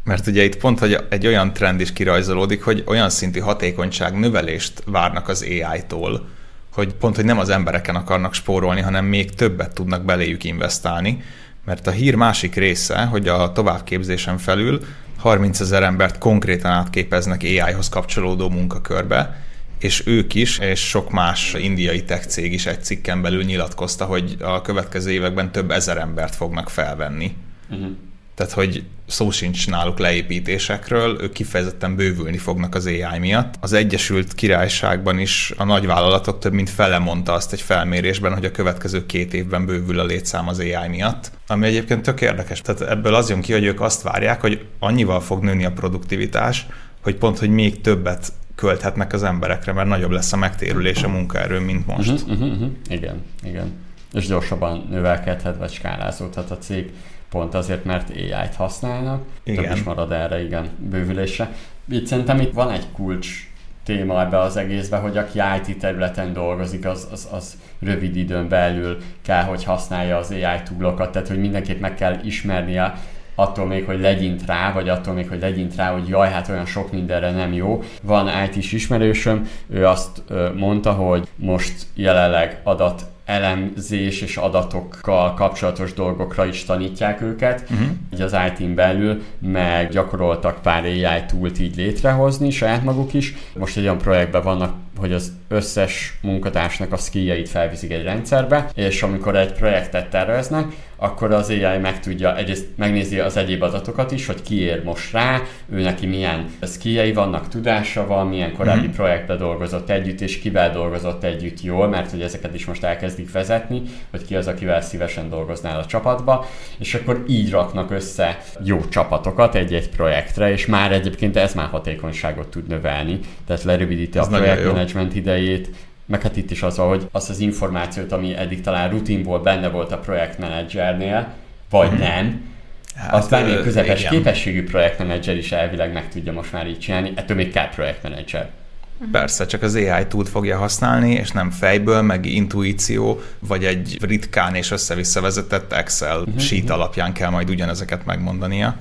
mert 0.03 0.27
ugye 0.27 0.43
itt 0.43 0.57
pont 0.57 0.79
hogy 0.79 0.97
egy 1.09 1.27
olyan 1.27 1.53
trend 1.53 1.79
is 1.79 1.93
kirajzolódik, 1.93 2.63
hogy 2.63 2.83
olyan 2.87 3.09
szintű 3.09 3.39
hatékonyság 3.39 4.19
növelést 4.19 4.83
várnak 4.85 5.27
az 5.27 5.41
AI-tól, 5.41 6.27
hogy 6.73 6.93
pont, 6.93 7.15
hogy 7.15 7.25
nem 7.25 7.39
az 7.39 7.49
embereken 7.49 7.95
akarnak 7.95 8.33
spórolni, 8.33 8.81
hanem 8.81 9.05
még 9.05 9.33
többet 9.33 9.73
tudnak 9.73 10.05
beléjük 10.05 10.43
investálni, 10.43 11.23
mert 11.65 11.87
a 11.87 11.91
hír 11.91 12.15
másik 12.15 12.55
része, 12.55 13.03
hogy 13.05 13.27
a 13.27 13.51
továbbképzésen 13.51 14.37
felül 14.37 14.85
30 15.17 15.59
ezer 15.59 15.83
embert 15.83 16.17
konkrétan 16.17 16.71
átképeznek 16.71 17.41
AI-hoz 17.43 17.89
kapcsolódó 17.89 18.49
munkakörbe, 18.49 19.43
és 19.79 20.03
ők 20.05 20.33
is, 20.33 20.59
és 20.59 20.79
sok 20.79 21.11
más 21.11 21.53
indiai 21.53 22.03
tech 22.03 22.27
cég 22.27 22.53
is 22.53 22.65
egy 22.65 22.83
cikken 22.83 23.21
belül 23.21 23.43
nyilatkozta, 23.43 24.05
hogy 24.05 24.35
a 24.39 24.61
következő 24.61 25.11
években 25.11 25.51
több 25.51 25.71
ezer 25.71 25.97
embert 25.97 26.35
fognak 26.35 26.69
felvenni. 26.69 27.35
Uh-huh. 27.69 27.87
Tehát, 28.35 28.51
hogy 28.51 28.83
szó 29.07 29.31
sincs 29.31 29.67
náluk 29.67 29.99
leépítésekről, 29.99 31.21
ők 31.21 31.31
kifejezetten 31.31 31.95
bővülni 31.95 32.37
fognak 32.37 32.75
az 32.75 32.85
AI 32.85 33.19
miatt. 33.19 33.53
Az 33.59 33.73
Egyesült 33.73 34.33
Királyságban 34.33 35.19
is 35.19 35.53
a 35.57 35.63
nagyvállalatok 35.63 36.39
több 36.39 36.53
mint 36.53 36.69
fele 36.69 36.97
mondta 36.97 37.33
azt 37.33 37.53
egy 37.53 37.61
felmérésben, 37.61 38.33
hogy 38.33 38.45
a 38.45 38.51
következő 38.51 39.05
két 39.05 39.33
évben 39.33 39.65
bővül 39.65 39.99
a 39.99 40.05
létszám 40.05 40.47
az 40.47 40.59
AI 40.59 40.87
miatt. 40.89 41.31
Ami 41.47 41.67
egyébként 41.67 42.01
tök 42.01 42.21
érdekes. 42.21 42.61
Tehát 42.61 42.81
ebből 42.81 43.15
az 43.15 43.29
jön 43.29 43.41
ki, 43.41 43.51
hogy 43.53 43.63
ők 43.63 43.81
azt 43.81 44.01
várják, 44.01 44.41
hogy 44.41 44.65
annyival 44.79 45.21
fog 45.21 45.43
nőni 45.43 45.65
a 45.65 45.71
produktivitás, 45.71 46.65
hogy 47.01 47.15
pont, 47.15 47.39
hogy 47.39 47.49
még 47.49 47.81
többet 47.81 48.31
költhetnek 48.55 49.13
az 49.13 49.23
emberekre, 49.23 49.73
mert 49.73 49.87
nagyobb 49.87 50.11
lesz 50.11 50.33
a 50.33 50.37
megtérülés 50.37 51.03
a 51.03 51.07
munkaerő, 51.07 51.59
mint 51.59 51.87
most. 51.87 52.11
Uh-huh, 52.11 52.31
uh-huh, 52.31 52.51
uh-huh. 52.51 52.71
Igen, 52.89 53.23
igen. 53.43 53.73
És 54.13 54.27
gyorsabban 54.27 54.87
növelkedhet, 54.89 55.57
vagy 55.57 55.71
skálázódhat 55.71 56.51
a 56.51 56.57
cég, 56.57 56.91
pont 57.29 57.53
azért, 57.53 57.85
mert 57.85 58.09
AI-t 58.09 58.55
használnak. 58.55 59.23
Igen. 59.43 59.63
Több 59.63 59.75
is 59.75 59.83
marad 59.83 60.11
erre, 60.11 60.43
igen, 60.43 60.69
bővülésre. 60.77 61.51
Itt 61.89 62.05
szerintem 62.05 62.39
itt 62.39 62.53
van 62.53 62.71
egy 62.71 62.91
kulcs 62.91 63.49
téma 63.83 64.21
ebbe 64.21 64.39
az 64.39 64.57
egészbe, 64.57 64.97
hogy 64.97 65.17
aki 65.17 65.39
IT 65.57 65.77
területen 65.79 66.33
dolgozik, 66.33 66.85
az, 66.85 67.07
az, 67.11 67.27
az 67.31 67.57
rövid 67.79 68.15
időn 68.15 68.47
belül 68.47 68.97
kell, 69.21 69.43
hogy 69.43 69.63
használja 69.63 70.17
az 70.17 70.31
AI 70.31 70.61
túlokat, 70.63 71.11
tehát 71.11 71.27
hogy 71.27 71.39
mindenképp 71.39 71.79
meg 71.79 71.95
kell 71.95 72.19
ismernie 72.23 72.93
attól 73.35 73.65
még, 73.65 73.85
hogy 73.85 73.99
legyint 73.99 74.45
rá, 74.45 74.71
vagy 74.73 74.89
attól 74.89 75.13
még, 75.13 75.29
hogy 75.29 75.39
legyint 75.39 75.75
rá, 75.75 75.91
hogy 75.91 76.07
jaj, 76.07 76.29
hát 76.29 76.49
olyan 76.49 76.65
sok 76.65 76.91
mindenre 76.91 77.31
nem 77.31 77.53
jó. 77.53 77.83
Van 78.01 78.29
IT-s 78.45 78.71
ismerősöm, 78.71 79.49
ő 79.69 79.85
azt 79.85 80.23
mondta, 80.55 80.91
hogy 80.91 81.27
most 81.35 81.73
jelenleg 81.93 82.61
adat 82.63 83.05
elemzés 83.25 84.21
és 84.21 84.37
adatokkal 84.37 85.33
kapcsolatos 85.33 85.93
dolgokra 85.93 86.45
is 86.45 86.63
tanítják 86.63 87.21
őket, 87.21 87.63
uh-huh. 87.69 87.87
így 88.13 88.21
az 88.21 88.35
IT-n 88.47 88.73
belül, 88.73 89.21
meg 89.39 89.89
gyakoroltak 89.89 90.61
pár 90.61 90.83
AI 90.83 91.23
túlt 91.27 91.59
így 91.59 91.75
létrehozni, 91.75 92.49
saját 92.49 92.83
maguk 92.83 93.13
is. 93.13 93.33
Most 93.53 93.77
egy 93.77 93.83
olyan 93.83 93.97
projektben 93.97 94.43
vannak, 94.43 94.73
hogy 94.97 95.13
az 95.13 95.31
összes 95.47 96.17
munkatársnak 96.21 96.91
a 96.91 96.97
skilljeit 96.97 97.49
felviszik 97.49 97.91
egy 97.91 98.03
rendszerbe, 98.03 98.69
és 98.73 99.03
amikor 99.03 99.35
egy 99.35 99.53
projektet 99.53 100.09
terveznek, 100.09 100.65
akkor 100.95 101.31
az 101.31 101.49
AI 101.49 101.77
meg 101.81 101.99
tudja, 101.99 102.37
egyrészt 102.37 102.67
megnézi 102.75 103.19
az 103.19 103.37
egyéb 103.37 103.61
adatokat 103.61 104.11
is, 104.11 104.25
hogy 104.25 104.41
ki 104.41 104.59
ér 104.61 104.83
most 104.83 105.11
rá, 105.11 105.41
ő 105.69 105.81
neki 105.81 106.05
milyen 106.05 106.45
skilljei 106.61 107.13
vannak, 107.13 107.47
tudása 107.47 108.07
van, 108.07 108.27
milyen 108.27 108.53
korábbi 108.53 108.79
mm-hmm. 108.79 108.91
projektbe 108.91 109.35
dolgozott 109.35 109.89
együtt, 109.89 110.21
és 110.21 110.39
kivel 110.39 110.71
dolgozott 110.71 111.23
együtt 111.23 111.61
jól, 111.61 111.87
mert 111.87 112.11
hogy 112.11 112.21
ezeket 112.21 112.53
is 112.53 112.65
most 112.65 112.83
elkezdik 113.15 113.31
vezetni, 113.31 113.81
hogy 114.11 114.25
ki 114.25 114.35
az, 114.35 114.47
akivel 114.47 114.81
szívesen 114.81 115.29
dolgoznál 115.29 115.79
a 115.79 115.85
csapatba, 115.85 116.45
és 116.77 116.93
akkor 116.93 117.23
így 117.27 117.51
raknak 117.51 117.91
össze 117.91 118.37
jó 118.63 118.87
csapatokat 118.89 119.55
egy-egy 119.55 119.89
projektre, 119.89 120.51
és 120.51 120.65
már 120.65 120.91
egyébként 120.91 121.37
ez 121.37 121.53
már 121.53 121.67
hatékonyságot 121.67 122.47
tud 122.47 122.67
növelni, 122.67 123.19
tehát 123.47 123.63
lerövidíti 123.63 124.17
ez 124.17 124.25
a 124.25 124.29
projektmenedzsment 124.29 125.15
idejét, 125.15 125.69
meg 126.05 126.21
hát 126.21 126.37
itt 126.37 126.51
is 126.51 126.63
az, 126.63 126.77
hogy 126.77 127.07
azt 127.11 127.29
az 127.29 127.39
információt, 127.39 128.11
ami 128.11 128.35
eddig 128.35 128.61
talán 128.61 128.89
rutinból 128.89 129.39
benne 129.39 129.69
volt 129.69 129.91
a 129.91 129.97
projektmenedzsernél, 129.97 131.27
vagy 131.69 131.87
mm-hmm. 131.87 131.99
nem, 131.99 132.53
Hát, 132.95 133.13
azt 133.13 133.29
bármilyen 133.29 133.61
közepes 133.61 133.99
igen. 133.99 134.11
képességű 134.11 134.63
projektmenedzser 134.63 135.35
is 135.35 135.51
elvileg 135.51 135.93
meg 135.93 136.09
tudja 136.09 136.31
most 136.31 136.51
már 136.51 136.67
így 136.67 136.79
csinálni, 136.79 137.11
ettől 137.15 137.37
még 137.37 137.51
kell 137.51 137.69
projektmenedzser. 137.69 138.49
Mhm. 138.97 139.11
Persze, 139.11 139.45
csak 139.45 139.61
az 139.61 139.75
AI 139.75 140.07
tud 140.07 140.27
fogja 140.27 140.57
használni, 140.57 141.11
és 141.11 141.31
nem 141.31 141.51
fejből, 141.51 142.01
meg 142.01 142.25
intuíció, 142.25 143.21
vagy 143.39 143.65
egy 143.65 143.97
ritkán 144.01 144.55
és 144.55 144.71
össze-vissza 144.71 145.21
vezetett 145.21 145.73
Excel 145.73 146.19
uh-huh, 146.19 146.39
sheet 146.39 146.63
uh-huh. 146.63 146.77
alapján 146.77 147.13
kell 147.13 147.29
majd 147.29 147.49
ugyanezeket 147.49 148.05
megmondania. 148.05 148.75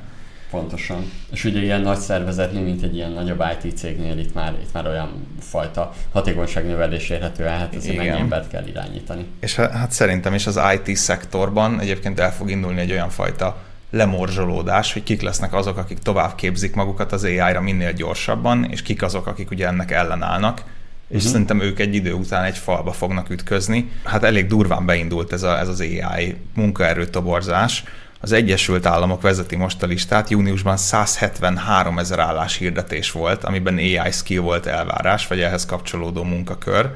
Pontosan. 0.50 1.10
És 1.32 1.44
ugye 1.44 1.60
ilyen 1.60 1.80
nagy 1.80 1.98
szervezetnél, 1.98 2.62
mint 2.62 2.82
egy 2.82 2.94
ilyen 2.94 3.10
nagyobb 3.10 3.44
IT 3.62 3.76
cégnél 3.76 4.18
itt 4.18 4.34
már, 4.34 4.54
itt 4.62 4.72
már 4.72 4.86
olyan 4.86 5.26
fajta 5.40 5.92
hatékonyságnövelés 6.12 7.08
érhető 7.10 7.44
el, 7.44 7.58
hát 7.58 7.74
azért 7.74 7.96
mennyi 7.96 8.08
embert 8.08 8.48
kell 8.48 8.66
irányítani. 8.66 9.26
És 9.40 9.54
hát, 9.54 9.72
hát 9.72 9.90
szerintem 9.92 10.34
is 10.34 10.46
az 10.46 10.60
IT 10.74 10.96
szektorban 10.96 11.80
egyébként 11.80 12.20
el 12.20 12.32
fog 12.32 12.50
indulni 12.50 12.80
egy 12.80 12.90
olyan 12.90 13.10
fajta 13.10 13.62
lemorzsolódás, 13.94 14.92
hogy 14.92 15.02
kik 15.02 15.22
lesznek 15.22 15.54
azok, 15.54 15.76
akik 15.76 15.98
tovább 15.98 16.34
képzik 16.34 16.74
magukat 16.74 17.12
az 17.12 17.24
AI-ra 17.24 17.60
minél 17.60 17.92
gyorsabban, 17.92 18.64
és 18.70 18.82
kik 18.82 19.02
azok, 19.02 19.26
akik 19.26 19.50
ugye 19.50 19.66
ennek 19.66 19.90
ellenállnak 19.90 20.62
és 21.08 21.16
uh-huh. 21.16 21.32
szerintem 21.32 21.60
ők 21.60 21.78
egy 21.78 21.94
idő 21.94 22.12
után 22.12 22.44
egy 22.44 22.58
falba 22.58 22.92
fognak 22.92 23.30
ütközni. 23.30 23.90
Hát 24.04 24.22
elég 24.22 24.46
durván 24.46 24.86
beindult 24.86 25.32
ez, 25.32 25.42
a, 25.42 25.58
ez 25.58 25.68
az 25.68 25.80
AI 25.80 26.36
munkaerőtoborzás, 26.54 27.84
az 28.20 28.32
Egyesült 28.32 28.86
Államok 28.86 29.22
vezeti 29.22 29.56
most 29.56 29.82
a 29.82 29.86
listát, 29.86 30.30
júniusban 30.30 30.76
173 30.76 31.98
ezer 31.98 32.18
állás 32.18 32.56
hirdetés 32.56 33.10
volt, 33.10 33.44
amiben 33.44 33.76
AI 33.76 34.10
skill 34.10 34.40
volt 34.40 34.66
elvárás, 34.66 35.26
vagy 35.26 35.40
ehhez 35.40 35.66
kapcsolódó 35.66 36.22
munkakör. 36.22 36.90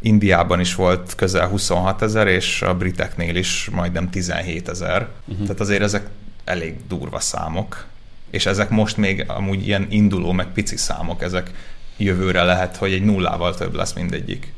Indiában 0.00 0.60
is 0.60 0.74
volt 0.74 1.14
közel 1.14 1.46
26 1.46 2.02
ezer, 2.02 2.26
és 2.26 2.62
a 2.62 2.74
briteknél 2.74 3.36
is 3.36 3.68
majdnem 3.72 4.10
17 4.10 4.68
ezer. 4.68 5.08
Uh-huh. 5.24 5.42
Tehát 5.42 5.60
azért 5.60 5.82
ezek 5.82 6.06
elég 6.44 6.86
durva 6.86 7.20
számok. 7.20 7.86
És 8.30 8.46
ezek 8.46 8.70
most 8.70 8.96
még 8.96 9.24
amúgy 9.30 9.66
ilyen 9.66 9.86
induló, 9.90 10.32
meg 10.32 10.46
pici 10.46 10.76
számok, 10.76 11.22
ezek 11.22 11.50
jövőre 11.96 12.42
lehet, 12.42 12.76
hogy 12.76 12.92
egy 12.92 13.04
nullával 13.04 13.54
több 13.54 13.74
lesz 13.74 13.92
mindegyik. 13.92 14.52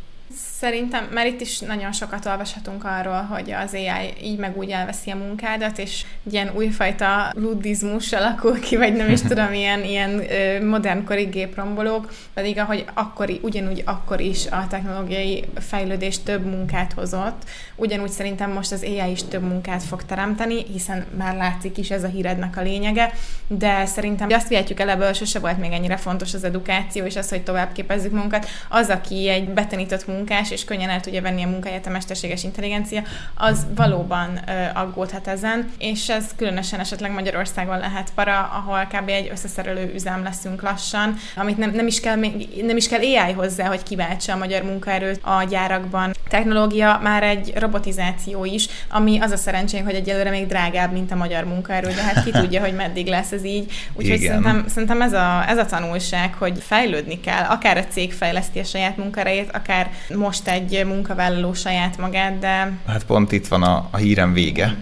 Szerintem, 0.60 1.08
mert 1.12 1.26
itt 1.26 1.40
is 1.40 1.58
nagyon 1.58 1.92
sokat 1.92 2.26
olvashatunk 2.26 2.84
arról, 2.84 3.22
hogy 3.22 3.50
az 3.50 3.74
AI 3.74 4.12
így 4.22 4.38
meg 4.38 4.56
úgy 4.56 4.70
elveszi 4.70 5.10
a 5.10 5.16
munkádat, 5.16 5.78
és 5.78 6.04
ilyen 6.30 6.50
újfajta 6.54 7.32
ludizmus 7.34 8.12
alakul 8.12 8.58
ki, 8.58 8.76
vagy 8.76 8.92
nem 8.92 9.10
is 9.10 9.20
tudom, 9.28 9.52
ilyen, 9.52 9.84
ilyen 9.84 10.22
modernkori 10.64 11.24
géprombolók, 11.24 12.12
pedig 12.34 12.58
ahogy 12.58 12.84
akkori, 12.94 13.40
ugyanúgy 13.42 13.82
akkor 13.86 14.20
is 14.20 14.46
a 14.46 14.66
technológiai 14.68 15.44
fejlődés 15.58 16.22
több 16.22 16.44
munkát 16.44 16.92
hozott, 16.92 17.42
ugyanúgy 17.74 18.10
szerintem 18.10 18.50
most 18.50 18.72
az 18.72 18.82
AI 18.82 19.10
is 19.10 19.22
több 19.24 19.42
munkát 19.42 19.82
fog 19.82 20.04
teremteni, 20.04 20.64
hiszen 20.72 21.04
már 21.16 21.36
látszik 21.36 21.78
is 21.78 21.90
ez 21.90 22.04
a 22.04 22.08
hírednek 22.08 22.56
a 22.56 22.62
lényege, 22.62 23.12
de 23.48 23.86
szerintem 23.86 24.28
azt 24.30 24.48
vihetjük 24.48 24.80
el 24.80 24.90
ebből, 24.90 25.12
sose 25.12 25.38
volt 25.38 25.58
még 25.58 25.72
ennyire 25.72 25.96
fontos 25.96 26.34
az 26.34 26.44
edukáció, 26.44 27.04
és 27.04 27.16
az, 27.16 27.28
hogy 27.28 27.42
tovább 27.42 27.72
képezzük 27.72 28.12
munkat. 28.12 28.46
Az, 28.68 28.88
aki 28.88 29.28
egy 29.28 29.48
betanított 29.48 30.06
munkás, 30.06 30.45
és 30.50 30.64
könnyen 30.64 30.90
el 30.90 31.00
tudja 31.00 31.22
venni 31.22 31.42
a 31.42 31.48
munkáját 31.48 31.86
a 31.86 31.90
mesterséges 31.90 32.44
intelligencia, 32.44 33.02
az 33.34 33.66
valóban 33.74 34.40
ö, 34.48 34.50
aggódhat 34.74 35.28
ezen, 35.28 35.70
és 35.78 36.08
ez 36.08 36.24
különösen 36.36 36.80
esetleg 36.80 37.10
Magyarországon 37.10 37.78
lehet 37.78 38.10
para, 38.14 38.50
ahol 38.52 38.86
kb. 38.92 39.08
egy 39.08 39.28
összeszerelő 39.32 39.92
üzem 39.94 40.22
leszünk 40.22 40.62
lassan, 40.62 41.16
amit 41.36 41.56
nem, 41.56 41.70
nem, 41.70 41.86
is, 41.86 42.00
kell, 42.00 42.16
nem 42.62 42.76
is 42.76 42.88
kell 42.88 43.00
AI 43.00 43.32
hozzá, 43.32 43.66
hogy 43.66 43.82
kiváltsa 43.82 44.32
a 44.32 44.36
magyar 44.36 44.62
munkaerőt 44.62 45.20
a 45.22 45.42
gyárakban. 45.42 46.14
Technológia 46.28 47.00
már 47.02 47.22
egy 47.22 47.52
robotizáció 47.56 48.44
is, 48.44 48.68
ami 48.90 49.18
az 49.20 49.30
a 49.30 49.36
szerencsénk, 49.36 49.84
hogy 49.84 49.94
egyelőre 49.94 50.30
még 50.30 50.46
drágább, 50.46 50.92
mint 50.92 51.12
a 51.12 51.16
magyar 51.16 51.44
munkaerő, 51.44 51.88
de 51.88 52.02
hát 52.02 52.24
ki 52.24 52.30
tudja, 52.40 52.60
hogy 52.60 52.74
meddig 52.74 53.06
lesz 53.06 53.32
ez 53.32 53.44
így. 53.44 53.72
Úgyhogy 53.92 54.20
szerintem, 54.20 54.64
szerintem 54.68 55.02
ez, 55.02 55.12
a, 55.12 55.44
ez 55.48 55.58
a 55.58 55.66
tanulság, 55.66 56.34
hogy 56.34 56.62
fejlődni 56.66 57.20
kell, 57.20 57.44
akár 57.44 57.76
a 57.76 57.84
cég 57.84 58.12
fejleszti 58.12 58.58
a 58.58 58.64
saját 58.64 58.96
munkaerejét, 58.96 59.50
akár 59.52 59.90
most 60.14 60.35
most 60.36 60.48
egy 60.48 60.84
munkavállaló 60.86 61.52
saját 61.52 61.98
magát, 61.98 62.38
de... 62.38 62.72
Hát 62.86 63.04
pont 63.04 63.32
itt 63.32 63.46
van 63.46 63.62
a, 63.62 63.88
a 63.90 63.96
hírem 63.96 64.32
vége. 64.32 64.76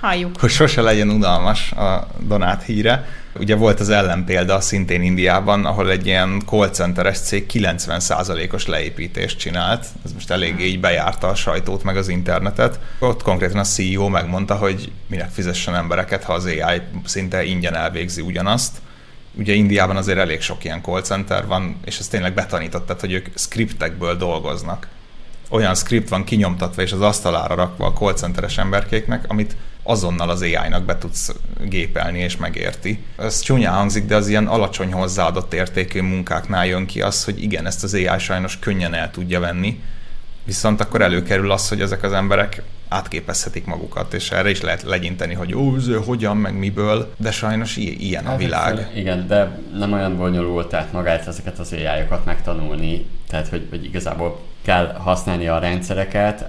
Halljuk. 0.00 0.40
Hogy 0.40 0.50
sose 0.50 0.80
legyen 0.80 1.10
unalmas 1.10 1.72
a 1.72 2.06
Donát 2.20 2.62
híre. 2.62 3.08
Ugye 3.38 3.54
volt 3.54 3.80
az 3.80 3.88
ellenpélda 3.88 4.60
szintén 4.60 5.02
Indiában, 5.02 5.64
ahol 5.64 5.90
egy 5.90 6.06
ilyen 6.06 6.42
call 6.46 6.68
centeres 6.68 7.18
cég 7.18 7.46
90%-os 7.52 8.66
leépítést 8.66 9.38
csinált. 9.38 9.86
Ez 10.04 10.12
most 10.12 10.30
eléggé 10.30 10.64
így 10.64 10.80
bejárta 10.80 11.28
a 11.28 11.34
sajtót 11.34 11.82
meg 11.82 11.96
az 11.96 12.08
internetet. 12.08 12.78
Ott 12.98 13.22
konkrétan 13.22 13.58
a 13.58 13.64
CEO 13.64 14.08
megmondta, 14.08 14.54
hogy 14.54 14.92
minek 15.06 15.30
fizessen 15.30 15.74
embereket, 15.74 16.24
ha 16.24 16.32
az 16.32 16.44
AI 16.44 16.80
szinte 17.04 17.44
ingyen 17.44 17.74
elvégzi 17.74 18.20
ugyanazt. 18.20 18.76
Ugye 19.34 19.52
Indiában 19.52 19.96
azért 19.96 20.18
elég 20.18 20.40
sok 20.40 20.64
ilyen 20.64 20.82
call 20.82 21.02
center 21.02 21.46
van, 21.46 21.76
és 21.84 21.98
ez 21.98 22.08
tényleg 22.08 22.34
betanított, 22.34 23.00
hogy 23.00 23.12
ők 23.12 23.26
scriptekből 23.34 24.16
dolgoznak 24.16 24.88
olyan 25.48 25.74
script 25.74 26.08
van 26.08 26.24
kinyomtatva 26.24 26.82
és 26.82 26.92
az 26.92 27.00
asztalára 27.00 27.54
rakva 27.54 27.86
a 27.86 27.92
call 27.92 28.14
centeres 28.14 28.58
emberkéknek, 28.58 29.24
amit 29.28 29.56
azonnal 29.82 30.30
az 30.30 30.42
AI-nak 30.42 30.84
be 30.84 30.98
tudsz 30.98 31.34
gépelni 31.64 32.18
és 32.18 32.36
megérti. 32.36 33.04
Ez 33.16 33.40
csúnyán 33.40 33.74
hangzik, 33.74 34.06
de 34.06 34.16
az 34.16 34.28
ilyen 34.28 34.46
alacsony 34.46 34.92
hozzáadott 34.92 35.54
értékű 35.54 36.00
munkáknál 36.00 36.66
jön 36.66 36.86
ki 36.86 37.00
az, 37.00 37.24
hogy 37.24 37.42
igen, 37.42 37.66
ezt 37.66 37.84
az 37.84 37.94
AI 37.94 38.18
sajnos 38.18 38.58
könnyen 38.58 38.94
el 38.94 39.10
tudja 39.10 39.40
venni, 39.40 39.80
viszont 40.48 40.80
akkor 40.80 41.00
előkerül 41.00 41.50
az, 41.50 41.68
hogy 41.68 41.80
ezek 41.80 42.02
az 42.02 42.12
emberek 42.12 42.62
átképezhetik 42.88 43.64
magukat, 43.64 44.14
és 44.14 44.30
erre 44.30 44.50
is 44.50 44.60
lehet 44.60 44.82
legyinteni, 44.82 45.34
hogy 45.34 45.54
ó, 45.54 45.74
hogyan, 46.06 46.36
meg 46.36 46.58
miből, 46.58 47.12
de 47.16 47.30
sajnos 47.30 47.76
ilyen 47.76 48.26
a 48.26 48.28
hát 48.28 48.38
világ. 48.38 48.90
Igen, 48.94 49.26
de 49.26 49.58
nem 49.78 49.92
olyan 49.92 50.16
bonyolult, 50.16 50.68
tehát 50.68 50.92
magát 50.92 51.26
ezeket 51.26 51.58
az 51.58 51.72
ai 51.72 52.06
megtanulni, 52.24 53.06
tehát 53.28 53.48
hogy, 53.48 53.66
hogy 53.70 53.84
igazából 53.84 54.40
kell 54.62 54.92
használni 54.92 55.48
a 55.48 55.58
rendszereket, 55.58 56.46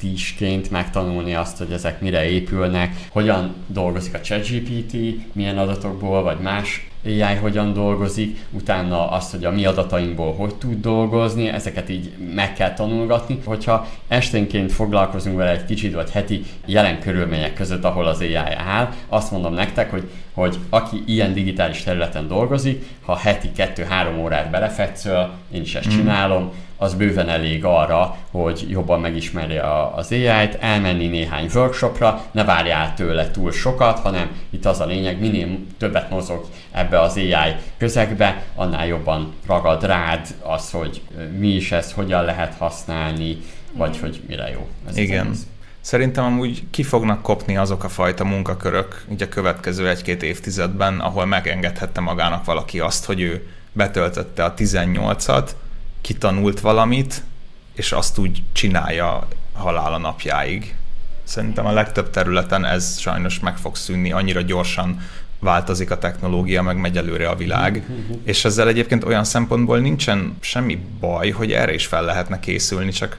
IT-sként 0.00 0.70
megtanulni 0.70 1.34
azt, 1.34 1.58
hogy 1.58 1.72
ezek 1.72 2.00
mire 2.00 2.28
épülnek, 2.28 3.06
hogyan 3.10 3.54
dolgozik 3.66 4.14
a 4.14 4.20
ChatGPT, 4.20 4.94
milyen 5.32 5.58
adatokból, 5.58 6.22
vagy 6.22 6.38
más 6.38 6.88
AI 7.06 7.34
hogyan 7.34 7.72
dolgozik, 7.72 8.38
utána 8.50 9.10
azt, 9.10 9.30
hogy 9.30 9.44
a 9.44 9.50
mi 9.50 9.64
adatainkból 9.64 10.34
hogy 10.34 10.54
tud 10.54 10.80
dolgozni, 10.80 11.48
ezeket 11.48 11.88
így 11.88 12.12
meg 12.34 12.52
kell 12.52 12.74
tanulgatni. 12.74 13.38
Hogyha 13.44 13.86
esténként 14.08 14.72
foglalkozunk 14.72 15.36
vele 15.36 15.50
egy 15.50 15.64
kicsit, 15.64 15.94
vagy 15.94 16.10
heti 16.10 16.42
jelen 16.66 17.00
körülmények 17.00 17.54
között, 17.54 17.84
ahol 17.84 18.06
az 18.06 18.20
AI 18.20 18.34
áll, 18.56 18.88
azt 19.08 19.30
mondom 19.30 19.54
nektek, 19.54 19.90
hogy, 19.90 20.10
hogy 20.36 20.58
aki 20.70 21.02
ilyen 21.06 21.32
digitális 21.32 21.82
területen 21.82 22.28
dolgozik, 22.28 22.84
ha 23.04 23.16
heti 23.16 23.50
2-3 23.56 24.18
órát 24.18 24.50
belefetszöl, 24.50 25.30
én 25.52 25.62
is 25.62 25.74
ezt 25.74 25.88
mm. 25.88 25.90
csinálom, 25.90 26.52
az 26.76 26.94
bőven 26.94 27.28
elég 27.28 27.64
arra, 27.64 28.16
hogy 28.30 28.66
jobban 28.68 29.00
megismerje 29.00 29.62
az 29.94 30.12
AI-t, 30.12 30.58
elmenni 30.60 31.06
néhány 31.06 31.50
workshopra, 31.54 32.24
ne 32.30 32.44
várjál 32.44 32.94
tőle 32.94 33.30
túl 33.30 33.52
sokat, 33.52 33.98
hanem 33.98 34.30
itt 34.50 34.64
az 34.64 34.80
a 34.80 34.86
lényeg, 34.86 35.20
minél 35.20 35.58
többet 35.78 36.10
mozog 36.10 36.44
ebbe 36.72 37.00
az 37.00 37.16
AI 37.16 37.54
közegbe, 37.78 38.42
annál 38.54 38.86
jobban 38.86 39.34
ragad 39.46 39.84
rád 39.84 40.26
az, 40.42 40.70
hogy 40.70 41.00
mi 41.38 41.48
is 41.48 41.72
ez, 41.72 41.92
hogyan 41.92 42.24
lehet 42.24 42.54
használni, 42.58 43.36
vagy 43.72 43.98
hogy 43.98 44.20
mire 44.28 44.50
jó. 44.50 44.68
Ez 44.88 44.96
Igen. 44.96 45.34
Szerintem 45.86 46.24
amúgy 46.24 46.62
ki 46.70 46.82
fognak 46.82 47.22
kopni 47.22 47.56
azok 47.56 47.84
a 47.84 47.88
fajta 47.88 48.24
munkakörök 48.24 49.04
így 49.10 49.22
a 49.22 49.28
következő 49.28 49.88
egy-két 49.88 50.22
évtizedben, 50.22 51.00
ahol 51.00 51.24
megengedhette 51.24 52.00
magának 52.00 52.44
valaki 52.44 52.80
azt, 52.80 53.04
hogy 53.04 53.20
ő 53.20 53.48
betöltötte 53.72 54.44
a 54.44 54.54
18-at, 54.54 55.48
kitanult 56.00 56.60
valamit, 56.60 57.22
és 57.74 57.92
azt 57.92 58.18
úgy 58.18 58.42
csinálja 58.52 59.28
halála 59.52 59.98
napjáig. 59.98 60.74
Szerintem 61.24 61.66
a 61.66 61.72
legtöbb 61.72 62.10
területen 62.10 62.64
ez 62.64 62.98
sajnos 62.98 63.40
meg 63.40 63.56
fog 63.56 63.76
szűnni, 63.76 64.12
annyira 64.12 64.40
gyorsan 64.40 65.00
változik 65.38 65.90
a 65.90 65.98
technológia, 65.98 66.62
meg 66.62 66.76
megy 66.76 66.96
előre 66.96 67.28
a 67.28 67.36
világ, 67.36 67.84
uh-huh. 67.88 68.18
és 68.24 68.44
ezzel 68.44 68.68
egyébként 68.68 69.04
olyan 69.04 69.24
szempontból 69.24 69.78
nincsen 69.78 70.36
semmi 70.40 70.78
baj, 71.00 71.30
hogy 71.30 71.52
erre 71.52 71.74
is 71.74 71.86
fel 71.86 72.04
lehetne 72.04 72.40
készülni, 72.40 72.90
csak 72.90 73.18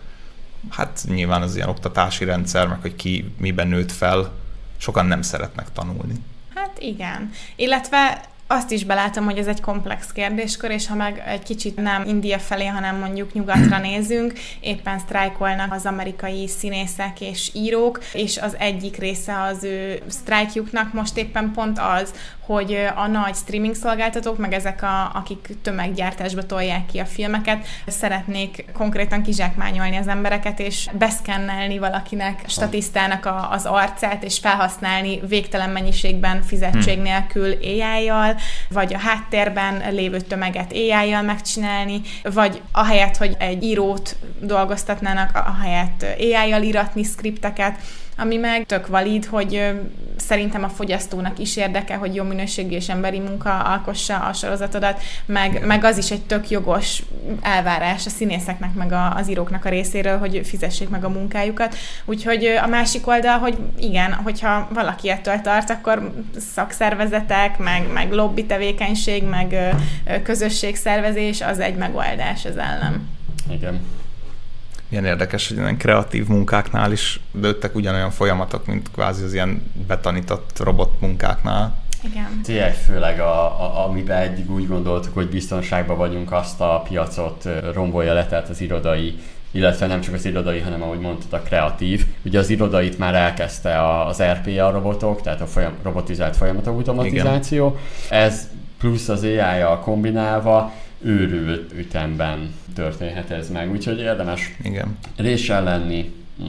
hát 0.70 1.04
nyilván 1.08 1.42
az 1.42 1.56
ilyen 1.56 1.70
oktatási 1.70 2.26
rendszer, 2.26 2.68
meg 2.68 2.82
hogy 2.82 2.96
ki 2.96 3.34
miben 3.38 3.68
nőtt 3.68 3.92
fel, 3.92 4.32
sokan 4.78 5.06
nem 5.06 5.22
szeretnek 5.22 5.72
tanulni. 5.74 6.16
Hát 6.56 6.80
igen. 6.80 7.32
Illetve 7.56 8.26
azt 8.48 8.72
is 8.72 8.84
belátom, 8.84 9.26
hogy 9.26 9.38
ez 9.38 9.48
egy 9.48 9.62
komplex 9.62 10.12
kérdéskör, 10.12 10.72
és 10.72 10.88
ha 10.88 10.96
meg 10.96 11.24
egy 11.28 11.44
kicsit 11.44 11.76
nem 11.76 12.04
India 12.08 12.40
felé, 12.40 12.66
hanem 12.66 12.96
mondjuk 12.96 13.34
nyugatra 13.34 13.80
nézünk, 13.80 14.34
éppen 14.60 15.00
sztrájkolnak 15.00 15.74
az 15.74 15.86
amerikai 15.86 16.48
színészek 16.48 17.22
és 17.22 17.50
írók, 17.54 18.04
és 18.14 18.38
az 18.38 18.56
egyik 18.60 18.98
része 18.98 19.42
az 19.42 19.64
ő 19.64 20.02
sztrájkjuknak 20.08 20.94
most 20.94 21.18
éppen 21.18 21.52
pont 21.52 21.80
az, 21.80 22.14
hogy 22.48 22.88
a 22.96 23.08
nagy 23.08 23.36
streaming 23.36 23.76
szolgáltatók, 23.76 24.38
meg 24.38 24.54
ezek, 24.54 24.84
a, 24.84 25.12
akik 25.14 25.50
tömeggyártásba 25.62 26.46
tolják 26.46 26.86
ki 26.86 27.00
a 27.00 27.06
filmeket, 27.06 27.68
szeretnék 27.88 28.66
konkrétan 28.74 29.22
kizsákmányolni 29.22 29.96
az 29.96 30.08
embereket, 30.08 30.60
és 30.60 30.88
beszkennelni 30.98 31.78
valakinek 31.78 32.44
statisztának 32.48 33.26
a, 33.26 33.52
az 33.52 33.66
arcát, 33.66 34.24
és 34.24 34.40
felhasználni 34.40 35.20
végtelen 35.28 35.70
mennyiségben 35.70 36.42
fizetség 36.42 36.96
hm. 36.96 37.02
nélkül 37.02 37.52
AI-jal, 37.62 38.37
vagy 38.70 38.94
a 38.94 38.98
háttérben 38.98 39.94
lévő 39.94 40.20
tömeget 40.22 40.72
AI-jal 40.72 41.22
megcsinálni, 41.22 42.02
vagy 42.24 42.62
ahelyett, 42.72 43.18
hogy 43.18 43.36
egy 43.40 43.64
írót 43.64 44.16
dolgoztatnának, 44.40 45.30
ahelyett 45.34 46.06
AI-jal 46.20 46.62
íratni 46.62 47.04
skripteket, 47.04 47.80
ami 48.18 48.36
meg 48.36 48.66
tök 48.66 48.88
valid, 48.88 49.26
hogy 49.26 49.74
szerintem 50.16 50.64
a 50.64 50.70
fogyasztónak 50.70 51.40
is 51.40 51.58
érdeke, 51.58 51.96
hogy 51.96 52.16
jó 52.16 52.24
minőségű 52.24 52.76
és 52.76 52.90
emberi 52.90 53.20
munka 53.20 53.60
alkossa 53.60 54.18
a 54.18 54.34
sorozatodat, 54.34 55.02
meg, 55.26 55.66
meg 55.66 55.84
az 55.84 55.98
is 55.98 56.12
egy 56.12 56.22
tök 56.22 56.50
jogos 56.50 57.04
elvárás 57.42 58.06
a 58.06 58.10
színészeknek, 58.10 58.74
meg 58.74 58.92
a, 58.92 59.16
az 59.16 59.30
íróknak 59.30 59.66
a 59.66 59.70
részéről, 59.70 60.18
hogy 60.18 60.42
fizessék 60.44 60.90
meg 60.90 61.04
a 61.04 61.10
munkájukat. 61.10 61.76
Úgyhogy 62.06 62.46
a 62.46 62.68
másik 62.68 63.08
oldal, 63.08 63.38
hogy 63.38 63.58
igen, 63.80 64.14
hogyha 64.14 64.68
valaki 64.74 65.10
ettől 65.10 65.42
tart, 65.42 65.70
akkor 65.70 66.12
szakszervezetek, 66.54 67.58
meg, 67.58 67.92
meg 67.94 68.12
tevékenység, 68.34 69.24
meg 69.24 69.76
közösségszervezés 70.24 71.42
az 71.42 71.60
egy 71.60 71.76
megoldás 71.76 72.46
az 72.46 72.58
ellen. 72.58 73.10
Igen 73.52 73.80
milyen 74.90 75.06
érdekes, 75.06 75.48
hogy 75.48 75.58
ilyen 75.58 75.78
kreatív 75.78 76.28
munkáknál 76.28 76.92
is 76.92 77.20
lőttek 77.32 77.76
ugyanolyan 77.76 78.12
folyamatok, 78.12 78.66
mint 78.66 78.92
kvázi 78.92 79.24
az 79.24 79.34
ilyen 79.34 79.72
betanított 79.88 80.60
robot 80.60 81.02
munkáknál. 81.02 81.76
Igen. 82.04 82.42
Tényleg 82.44 82.74
főleg, 82.74 83.20
a, 83.20 83.62
a, 83.62 83.86
amiben 83.88 84.22
eddig 84.22 84.52
úgy 84.52 84.68
gondoltuk, 84.68 85.14
hogy 85.14 85.30
biztonságban 85.30 85.98
vagyunk, 85.98 86.32
azt 86.32 86.62
a 86.62 86.84
piacot 86.88 87.50
rombolja 87.74 88.14
le, 88.14 88.26
tehát 88.26 88.50
az 88.50 88.62
irodai 88.62 89.20
illetve 89.58 89.88
nem 89.88 90.02
csak 90.02 90.14
az 90.14 90.26
irodai, 90.26 90.60
hanem 90.60 90.82
ahogy 90.82 91.00
mondtad, 91.00 91.34
a 91.40 91.44
kreatív. 91.44 92.06
Ugye 92.26 92.40
az 92.40 92.50
irodait 92.50 92.98
már 92.98 93.16
elkezdte 93.16 94.02
az 94.06 94.22
RPA 94.22 94.72
robotok, 94.72 95.22
tehát 95.22 95.42
a 95.42 95.46
folyam, 95.46 95.74
robotizált 95.84 96.36
folyamatok 96.36 96.74
automatizáció. 96.74 97.78
Igen. 98.06 98.22
Ez 98.22 98.50
plusz 98.78 99.10
az 99.10 99.24
AI-jal 99.24 99.80
kombinálva 99.80 100.74
őrült 101.02 101.74
ütemben 101.74 102.54
történhet 102.76 103.32
ez 103.32 103.50
meg, 103.50 103.72
úgyhogy 103.72 104.00
érdemes 104.00 104.56
Igen. 104.64 104.98
réssel 105.16 105.64
lenni, 105.64 106.14
mm, 106.42 106.46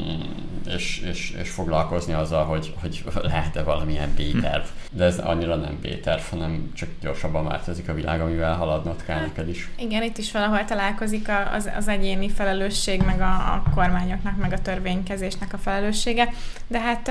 és, 0.74 1.02
és, 1.10 1.36
és 1.42 1.50
foglalkozni 1.50 2.12
azzal, 2.12 2.44
hogy, 2.44 2.74
hogy 2.80 3.04
lehet-e 3.22 3.62
valamilyen 3.62 4.08
B-terv. 4.16 4.64
De 4.90 5.04
ez 5.04 5.18
annyira 5.18 5.56
nem 5.56 5.78
B-terv, 5.80 6.20
hanem 6.30 6.72
csak 6.74 6.88
gyorsabban 7.00 7.44
változik 7.44 7.88
a 7.88 7.94
világ, 7.94 8.20
amivel 8.20 8.56
haladnod 8.56 9.04
kell 9.04 9.20
neked 9.20 9.48
is. 9.48 9.68
Igen, 9.78 10.02
itt 10.02 10.18
is 10.18 10.32
valahol 10.32 10.64
találkozik 10.64 11.28
az, 11.54 11.70
az 11.76 11.88
egyéni 11.88 12.30
felelősség, 12.30 13.02
meg 13.02 13.20
a, 13.20 13.24
a 13.24 13.62
kormányoknak, 13.74 14.36
meg 14.36 14.52
a 14.52 14.62
törvénykezésnek 14.62 15.52
a 15.52 15.58
felelőssége. 15.58 16.32
De 16.66 16.80
hát 16.80 17.10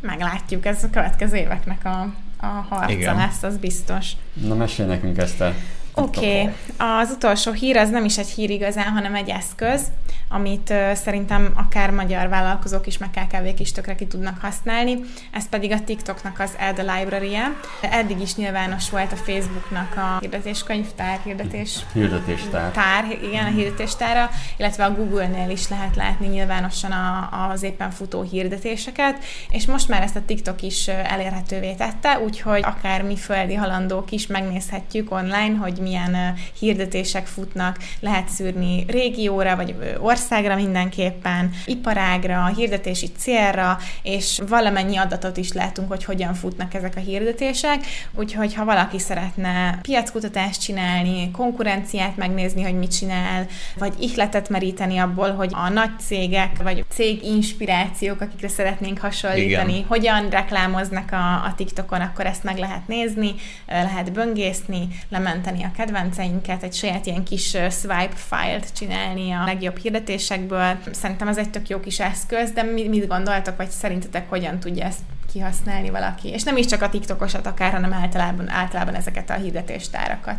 meglátjuk, 0.00 0.66
ez 0.66 0.84
a 0.84 0.90
következő 0.90 1.36
éveknek 1.36 1.84
a, 1.84 2.12
a 2.40 2.46
harca 2.46 2.92
Igen. 2.92 3.16
lesz, 3.16 3.42
az 3.42 3.56
biztos. 3.56 4.12
Na 4.32 4.54
mesélj 4.54 4.88
nekünk 4.88 5.18
ezt 5.18 5.40
a 5.40 5.54
Oké, 5.98 6.40
okay. 6.40 6.54
az 7.00 7.10
utolsó 7.10 7.52
hír 7.52 7.76
az 7.76 7.90
nem 7.90 8.04
is 8.04 8.18
egy 8.18 8.28
hír 8.28 8.50
igazán, 8.50 8.92
hanem 8.92 9.14
egy 9.14 9.28
eszköz, 9.28 9.90
amit 10.28 10.70
uh, 10.70 10.92
szerintem 10.92 11.52
akár 11.54 11.90
magyar 11.90 12.28
vállalkozók 12.28 12.86
is, 12.86 12.98
meg 12.98 13.10
KKV-k 13.10 13.60
is 13.60 13.72
tökre 13.72 13.94
ki 13.94 14.06
tudnak 14.06 14.40
használni. 14.40 15.00
Ez 15.32 15.48
pedig 15.48 15.72
a 15.72 15.84
TikToknak 15.84 16.40
az 16.40 16.50
Add 16.60 16.80
library 16.96 17.34
-e. 17.34 17.52
Eddig 17.80 18.20
is 18.20 18.34
nyilvános 18.34 18.90
volt 18.90 19.12
a 19.12 19.16
Facebooknak 19.16 19.96
a 19.96 20.18
hirdetéskönyvtár, 20.20 21.20
hirdetés... 21.24 21.78
Hirdetéstár. 21.92 22.70
Tár, 22.70 23.04
igen, 23.22 23.44
a 23.44 23.50
hirdetéstára, 23.50 24.30
illetve 24.56 24.84
a 24.84 24.94
Google-nél 24.94 25.50
is 25.50 25.68
lehet 25.68 25.96
látni 25.96 26.26
nyilvánosan 26.26 26.92
a, 26.92 27.48
az 27.50 27.62
éppen 27.62 27.90
futó 27.90 28.22
hirdetéseket, 28.22 29.24
és 29.50 29.66
most 29.66 29.88
már 29.88 30.02
ezt 30.02 30.16
a 30.16 30.24
TikTok 30.26 30.62
is 30.62 30.88
elérhetővé 30.88 31.74
tette, 31.74 32.18
úgyhogy 32.18 32.62
akár 32.64 33.02
mi 33.02 33.16
földi 33.16 33.54
halandók 33.54 34.10
is 34.10 34.26
megnézhetjük 34.26 35.12
online, 35.12 35.56
hogy 35.58 35.80
milyen 35.86 36.34
hirdetések 36.58 37.26
futnak, 37.26 37.78
lehet 38.00 38.28
szűrni 38.28 38.84
régióra, 38.88 39.56
vagy 39.56 39.74
országra 39.98 40.54
mindenképpen, 40.54 41.50
iparágra, 41.64 42.46
hirdetési 42.46 43.08
célra, 43.16 43.78
és 44.02 44.40
valamennyi 44.48 44.96
adatot 44.96 45.36
is 45.36 45.52
látunk, 45.52 45.88
hogy 45.88 46.04
hogyan 46.04 46.34
futnak 46.34 46.74
ezek 46.74 46.92
a 46.96 47.00
hirdetések, 47.00 47.86
úgyhogy 48.14 48.54
ha 48.54 48.64
valaki 48.64 48.98
szeretne 48.98 49.78
piackutatást 49.82 50.60
csinálni, 50.60 51.30
konkurenciát 51.30 52.16
megnézni, 52.16 52.62
hogy 52.62 52.78
mit 52.78 52.96
csinál, 52.96 53.46
vagy 53.78 53.94
ihletet 54.00 54.48
meríteni 54.48 54.98
abból, 54.98 55.34
hogy 55.34 55.50
a 55.52 55.68
nagy 55.68 55.98
cégek, 55.98 56.62
vagy 56.62 56.84
cég 56.88 57.24
inspirációk, 57.24 58.20
akikre 58.20 58.48
szeretnénk 58.48 58.98
hasonlítani, 58.98 59.72
Igen. 59.72 59.86
hogyan 59.88 60.28
reklámoznak 60.28 61.12
a, 61.12 61.44
a 61.44 61.52
TikTokon, 61.56 62.00
akkor 62.00 62.26
ezt 62.26 62.44
meg 62.44 62.58
lehet 62.58 62.88
nézni, 62.88 63.34
lehet 63.66 64.12
böngészni, 64.12 64.88
lementeni 65.08 65.62
a 65.62 65.70
kedvenceinket, 65.76 66.62
egy 66.62 66.72
saját 66.72 67.06
ilyen 67.06 67.24
kis 67.24 67.48
swipe 67.50 68.14
file-t 68.14 68.72
csinálni 68.72 69.32
a 69.32 69.44
legjobb 69.44 69.76
hirdetésekből. 69.76 70.78
Szerintem 70.90 71.28
ez 71.28 71.38
egy 71.38 71.50
tök 71.50 71.68
jó 71.68 71.80
kis 71.80 72.00
eszköz, 72.00 72.50
de 72.50 72.62
mit 72.62 73.06
gondoltok, 73.06 73.56
vagy 73.56 73.70
szerintetek 73.70 74.28
hogyan 74.28 74.58
tudja 74.58 74.84
ezt 74.84 75.00
kihasználni 75.32 75.90
valaki? 75.90 76.28
És 76.28 76.42
nem 76.42 76.56
is 76.56 76.66
csak 76.66 76.82
a 76.82 76.88
TikTokosat 76.88 77.46
akár, 77.46 77.72
hanem 77.72 77.92
általában, 77.92 78.48
általában 78.48 78.94
ezeket 78.94 79.30
a 79.30 79.34
hirdetéstárakat. 79.34 80.38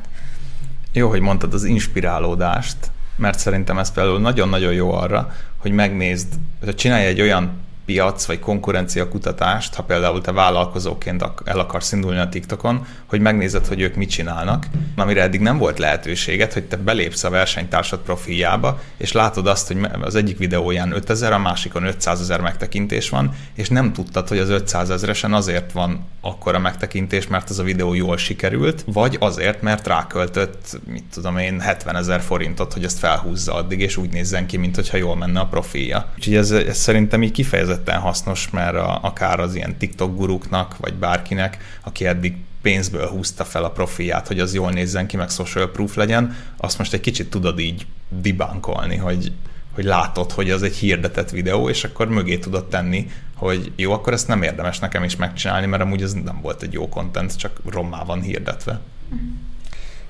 Jó, 0.92 1.10
hogy 1.10 1.22
mondtad 1.22 1.54
az 1.54 1.64
inspirálódást, 1.64 2.78
mert 3.16 3.40
szerintem 3.40 3.78
ez 3.78 3.92
például 3.92 4.20
nagyon-nagyon 4.20 4.74
jó 4.74 4.92
arra, 4.92 5.32
hogy 5.58 5.72
megnézd, 5.72 6.34
hogy 6.64 6.76
csinálj 6.76 7.06
egy 7.06 7.22
olyan 7.22 7.66
piac 7.88 8.26
vagy 8.26 8.40
konkurencia 8.40 9.08
kutatást, 9.08 9.76
ha 9.76 9.84
például 9.84 10.22
te 10.22 10.32
vállalkozóként 10.32 11.26
el 11.44 11.60
akarsz 11.60 11.92
indulni 11.92 12.20
a 12.20 12.30
TikTokon, 12.30 12.86
hogy 13.06 13.20
megnézed, 13.20 13.66
hogy 13.68 13.82
ők 13.82 13.96
mit 13.96 14.10
csinálnak, 14.10 14.68
amire 14.96 15.22
eddig 15.22 15.40
nem 15.40 15.58
volt 15.58 15.80
lehetőséget, 15.80 16.54
hogy 16.54 16.64
te 16.64 16.78
belépsz 16.78 17.24
a 17.24 17.30
versenytársad 17.30 18.00
profiljába, 18.00 18.80
és 18.98 19.12
látod 19.12 19.48
azt, 19.48 19.68
hogy 19.68 19.78
az 20.02 20.16
egyik 20.16 20.38
videóján 20.38 20.92
5000, 20.92 21.34
a 21.34 21.38
másikon 21.38 21.84
500 21.84 22.22
ezer 22.22 22.42
megtekintés 22.42 23.10
van, 23.10 23.34
és 23.56 23.70
nem 23.70 23.94
tudtad, 23.94 24.28
hogy 24.28 24.40
az 24.40 24.50
500 24.50 24.90
ezeresen 24.90 25.34
azért 25.34 25.72
van 25.72 26.06
akkora 26.22 26.60
megtekintés, 26.60 27.28
mert 27.28 27.50
az 27.50 27.60
a 27.60 27.64
videó 27.64 27.94
jól 27.94 28.18
sikerült, 28.18 28.84
vagy 28.86 29.18
azért, 29.20 29.62
mert 29.62 29.88
ráköltött, 29.88 30.80
mit 30.86 31.04
tudom 31.14 31.38
én, 31.38 31.60
70 31.60 31.96
ezer 31.96 32.22
forintot, 32.22 32.74
hogy 32.74 32.84
ezt 32.84 33.00
felhúzza 33.00 33.54
addig, 33.54 33.80
és 33.80 33.98
úgy 33.98 34.10
nézzen 34.10 34.46
ki, 34.46 34.58
mint 34.58 34.76
hogyha 34.76 34.98
jól 34.98 35.16
menne 35.16 35.40
a 35.40 35.46
profilja. 35.46 36.12
Úgyhogy 36.16 36.36
ez, 36.36 36.52
ez 36.52 36.78
szerintem 36.78 37.24
így 37.24 37.32
kifejezett 37.32 37.77
kifejezetten 37.78 38.00
hasznos, 38.00 38.50
mert 38.50 38.76
a, 38.76 39.00
akár 39.02 39.40
az 39.40 39.56
ilyen 39.56 39.78
TikTok 39.78 40.16
guruknak, 40.16 40.78
vagy 40.78 40.94
bárkinek, 40.94 41.58
aki 41.84 42.06
eddig 42.06 42.36
pénzből 42.62 43.08
húzta 43.08 43.44
fel 43.44 43.64
a 43.64 43.72
profilját, 43.72 44.28
hogy 44.28 44.40
az 44.40 44.54
jól 44.54 44.72
nézzen 44.72 45.08
ki, 45.08 45.18
meg 45.18 45.30
social 45.30 45.72
proof 45.72 45.96
legyen, 45.96 46.36
azt 46.58 46.78
most 46.78 46.94
egy 46.94 47.02
kicsit 47.02 47.30
tudod 47.30 47.60
így 47.60 47.86
dibánkolni, 48.10 48.96
hogy, 48.96 49.32
hogy 49.74 49.84
látod, 49.84 50.32
hogy 50.32 50.52
az 50.52 50.64
egy 50.64 50.76
hirdetett 50.76 51.30
videó, 51.30 51.70
és 51.70 51.84
akkor 51.84 52.08
mögé 52.08 52.38
tudod 52.38 52.66
tenni, 52.66 53.10
hogy 53.36 53.72
jó, 53.76 53.92
akkor 53.92 54.14
ezt 54.14 54.28
nem 54.28 54.42
érdemes 54.42 54.80
nekem 54.80 55.04
is 55.04 55.16
megcsinálni, 55.16 55.66
mert 55.66 55.82
amúgy 55.82 56.02
ez 56.02 56.14
nem 56.14 56.40
volt 56.42 56.62
egy 56.62 56.74
jó 56.74 56.90
content, 56.90 57.38
csak 57.38 57.62
rommá 57.66 58.04
van 58.04 58.22
hirdetve. 58.22 58.80
Uh-huh. 59.10 59.30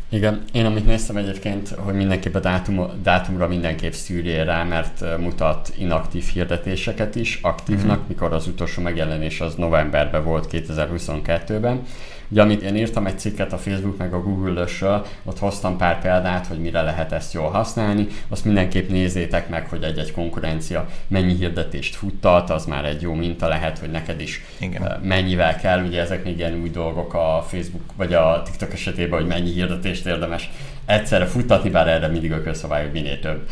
Igen, 0.10 0.44
én 0.52 0.66
amit 0.66 0.86
néztem 0.86 1.18
egyébként, 1.18 1.70
hogy 1.70 1.94
mindenképp 1.94 2.36
a 2.36 2.40
dátum, 2.40 2.88
dátumra 3.04 3.48
mindenképp 3.48 3.92
szűrjél 3.92 4.46
rá, 4.46 4.64
mert 4.64 5.18
mutat 5.18 5.74
inaktív 5.78 6.24
hirdetéseket 6.34 7.16
is 7.16 7.40
aktívnak, 7.42 7.98
mm-hmm. 7.98 8.08
mikor 8.08 8.34
az 8.34 8.48
utolsó 8.48 8.82
megjelenés 8.82 9.42
az 9.42 9.56
novemberben 9.56 10.24
volt 10.24 10.48
2022-ben, 10.52 11.82
Ugye, 12.30 12.42
amit 12.42 12.62
én 12.62 12.76
írtam 12.76 13.06
egy 13.06 13.20
cikket 13.20 13.54
a 13.54 13.58
Facebook 13.58 13.98
meg 13.98 14.14
a 14.14 14.22
Google-ösről, 14.22 15.06
ott 15.24 15.40
hoztam 15.40 15.78
pár 15.78 16.02
példát, 16.02 16.48
hogy 16.48 16.60
mire 16.60 16.82
lehet 16.82 17.12
ezt 17.12 17.34
jól 17.34 17.50
használni, 17.50 18.08
azt 18.30 18.46
mindenképp 18.46 18.90
nézzétek 18.90 19.50
meg, 19.50 19.70
hogy 19.70 19.84
egy-egy 19.84 20.12
konkurencia 20.12 20.88
mennyi 21.08 21.34
hirdetést 21.34 21.96
futtat, 21.96 22.50
az 22.50 22.66
már 22.66 22.86
egy 22.86 23.02
jó 23.02 23.14
minta 23.14 23.48
lehet, 23.48 23.80
hogy 23.80 23.92
neked 23.92 24.22
is 24.22 24.46
Igen. 24.60 25.00
mennyivel 25.04 25.56
kell, 25.56 25.86
ugye 25.86 26.02
ezek 26.02 26.24
még 26.24 26.38
ilyen 26.38 26.62
új 26.62 26.70
dolgok 26.70 27.14
a 27.14 27.46
Facebook 27.48 27.84
vagy 27.96 28.14
a 28.14 28.42
TikTok 28.46 28.74
esetében, 28.74 29.20
hogy 29.20 29.28
mennyi 29.28 29.50
hirdetést 29.98 30.06
érdemes. 30.06 30.50
Egyszerre 30.86 31.26
futtatni, 31.26 31.70
bár 31.70 31.88
erre 31.88 32.08
mindig 32.08 32.32
a 32.32 32.42
közszabály, 32.42 32.84
hogy 32.84 32.92
minél 32.92 33.20
több, 33.20 33.48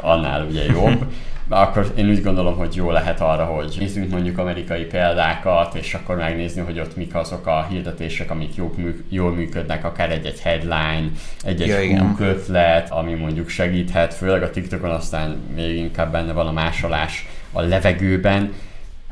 annál 0.00 0.44
ugye 0.44 0.64
jobb. 0.64 1.04
akkor 1.48 1.92
én 1.96 2.08
úgy 2.08 2.22
gondolom, 2.22 2.56
hogy 2.56 2.74
jó 2.74 2.90
lehet 2.90 3.20
arra, 3.20 3.44
hogy 3.44 3.76
nézzünk 3.78 4.10
mondjuk 4.10 4.38
amerikai 4.38 4.84
példákat, 4.84 5.74
és 5.74 5.94
akkor 5.94 6.16
megnézni, 6.16 6.60
hogy 6.60 6.80
ott 6.80 6.96
mik 6.96 7.14
azok 7.14 7.46
a 7.46 7.66
hirdetések, 7.70 8.30
amik 8.30 8.54
jól, 8.54 8.70
jól 9.08 9.32
működnek, 9.32 9.84
akár 9.84 10.10
egy-egy 10.10 10.40
headline, 10.40 11.10
egy-egy 11.44 11.90
ja, 11.90 12.14
ötlet, 12.18 12.90
ami 12.90 13.14
mondjuk 13.14 13.48
segíthet, 13.48 14.14
főleg 14.14 14.42
a 14.42 14.50
TikTokon 14.50 14.90
aztán 14.90 15.40
még 15.54 15.76
inkább 15.76 16.12
benne 16.12 16.32
van 16.32 16.46
a 16.46 16.52
másolás 16.52 17.26
a 17.52 17.60
levegőben, 17.60 18.52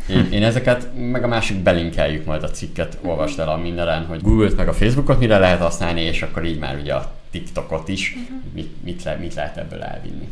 én, 0.09 0.29
én 0.33 0.43
ezeket, 0.43 0.89
meg 0.97 1.25
a 1.25 1.27
másik 1.27 1.57
belinkeljük 1.57 2.25
majd 2.25 2.43
a 2.43 2.51
cikket, 2.51 2.99
olvasd 3.03 3.39
el 3.39 3.49
a 3.49 3.57
mindenen, 3.57 4.05
hogy 4.05 4.23
Google-t 4.23 4.57
meg 4.57 4.69
a 4.69 4.73
Facebookot 4.73 5.19
mire 5.19 5.39
lehet 5.39 5.61
használni, 5.61 6.01
és 6.01 6.23
akkor 6.23 6.45
így 6.45 6.59
már 6.59 6.79
ugye 6.81 6.95
a 6.95 7.13
TikTokot 7.31 7.89
is, 7.89 8.15
uh-huh. 8.17 8.39
mit, 8.55 8.85
mit, 8.85 9.03
le, 9.03 9.15
mit 9.15 9.35
lehet 9.35 9.57
ebből 9.57 9.83
elvinni. 9.83 10.29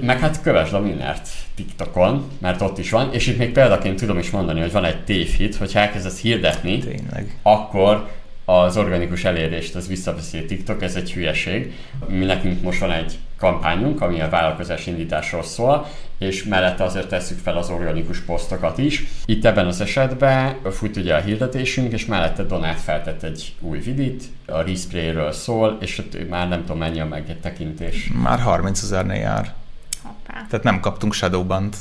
Meg 0.00 0.18
hát 0.18 0.42
kövesd 0.42 0.74
a 0.74 0.78
Winnert 0.78 1.28
TikTokon, 1.54 2.30
mert 2.38 2.60
ott 2.60 2.78
is 2.78 2.90
van, 2.90 3.12
és 3.12 3.26
itt 3.26 3.38
még 3.38 3.52
példaként 3.52 3.98
tudom 3.98 4.18
is 4.18 4.30
mondani, 4.30 4.60
hogy 4.60 4.72
van 4.72 4.84
egy 4.84 5.04
tévhit, 5.04 5.56
hogy 5.56 5.70
elkezdesz 5.74 6.20
hirdetni, 6.20 6.78
Tényleg. 6.78 7.38
akkor 7.42 8.08
az 8.44 8.76
organikus 8.76 9.24
elérést 9.24 9.74
az 9.74 9.88
visszaveszi 9.88 10.38
a 10.38 10.44
TikTok, 10.46 10.82
ez 10.82 10.94
egy 10.94 11.12
hülyeség. 11.12 11.74
Mi 12.06 12.24
nekünk 12.24 12.62
most 12.62 12.80
van 12.80 12.92
egy 12.92 13.18
kampányunk, 13.38 14.00
ami 14.00 14.20
a 14.20 14.28
vállalkozás 14.28 14.86
indításról 14.86 15.42
szól, 15.42 15.86
és 16.18 16.44
mellette 16.44 16.84
azért 16.84 17.08
tesszük 17.08 17.38
fel 17.38 17.56
az 17.56 17.70
organikus 17.70 18.20
posztokat 18.20 18.78
is. 18.78 19.04
Itt 19.24 19.44
ebben 19.44 19.66
az 19.66 19.80
esetben 19.80 20.56
fut 20.70 20.96
ugye 20.96 21.14
a 21.14 21.20
hirdetésünk, 21.20 21.92
és 21.92 22.06
mellette 22.06 22.42
Donát 22.42 22.80
feltett 22.80 23.22
egy 23.22 23.54
új 23.60 23.78
vidit, 23.78 24.24
a 24.46 24.60
Resprayről 24.60 25.32
szól, 25.32 25.76
és 25.80 25.98
ott 25.98 26.28
már 26.28 26.48
nem 26.48 26.60
tudom 26.60 26.78
mennyi 26.78 27.00
a 27.00 27.06
megtekintés. 27.06 28.10
Már 28.22 28.40
30 28.40 28.82
ezernél 28.82 29.20
jár. 29.20 29.54
Hoppá. 30.02 30.46
Tehát 30.48 30.64
nem 30.64 30.80
kaptunk 30.80 31.12
Shadowband. 31.12 31.76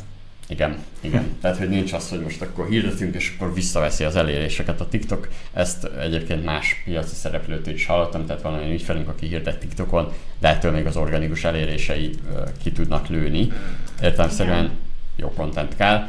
Igen, 0.50 0.78
igen. 1.02 1.36
Tehát, 1.42 1.58
hogy 1.58 1.70
nincs 1.70 1.94
az, 1.94 2.10
hogy 2.10 2.22
most 2.22 2.42
akkor 2.42 2.68
hirdetünk, 2.68 3.16
és 3.16 3.34
akkor 3.36 3.54
visszaveszi 3.54 4.04
az 4.04 4.16
eléréseket 4.16 4.82
a 4.82 4.88
TikTok. 4.88 5.28
Ezt 5.54 5.84
egyébként 5.84 6.46
más 6.46 6.82
piaci 6.86 7.16
szereplőtől 7.16 7.74
is 7.74 7.86
hallottam, 7.86 8.26
tehát 8.26 8.42
van 8.42 8.54
olyan 8.54 8.72
ügyfelünk, 8.72 9.08
aki 9.08 9.28
hirdet 9.28 9.60
TikTokon, 9.60 10.14
de 10.40 10.48
ettől 10.48 10.72
még 10.72 10.86
az 10.86 10.96
organikus 10.96 11.44
elérései 11.44 12.12
ki 12.64 12.72
tudnak 12.72 13.08
lőni. 13.08 13.52
Értelemszerűen 14.02 14.72
jó 15.16 15.30
content 15.30 15.76
kell. 15.76 16.08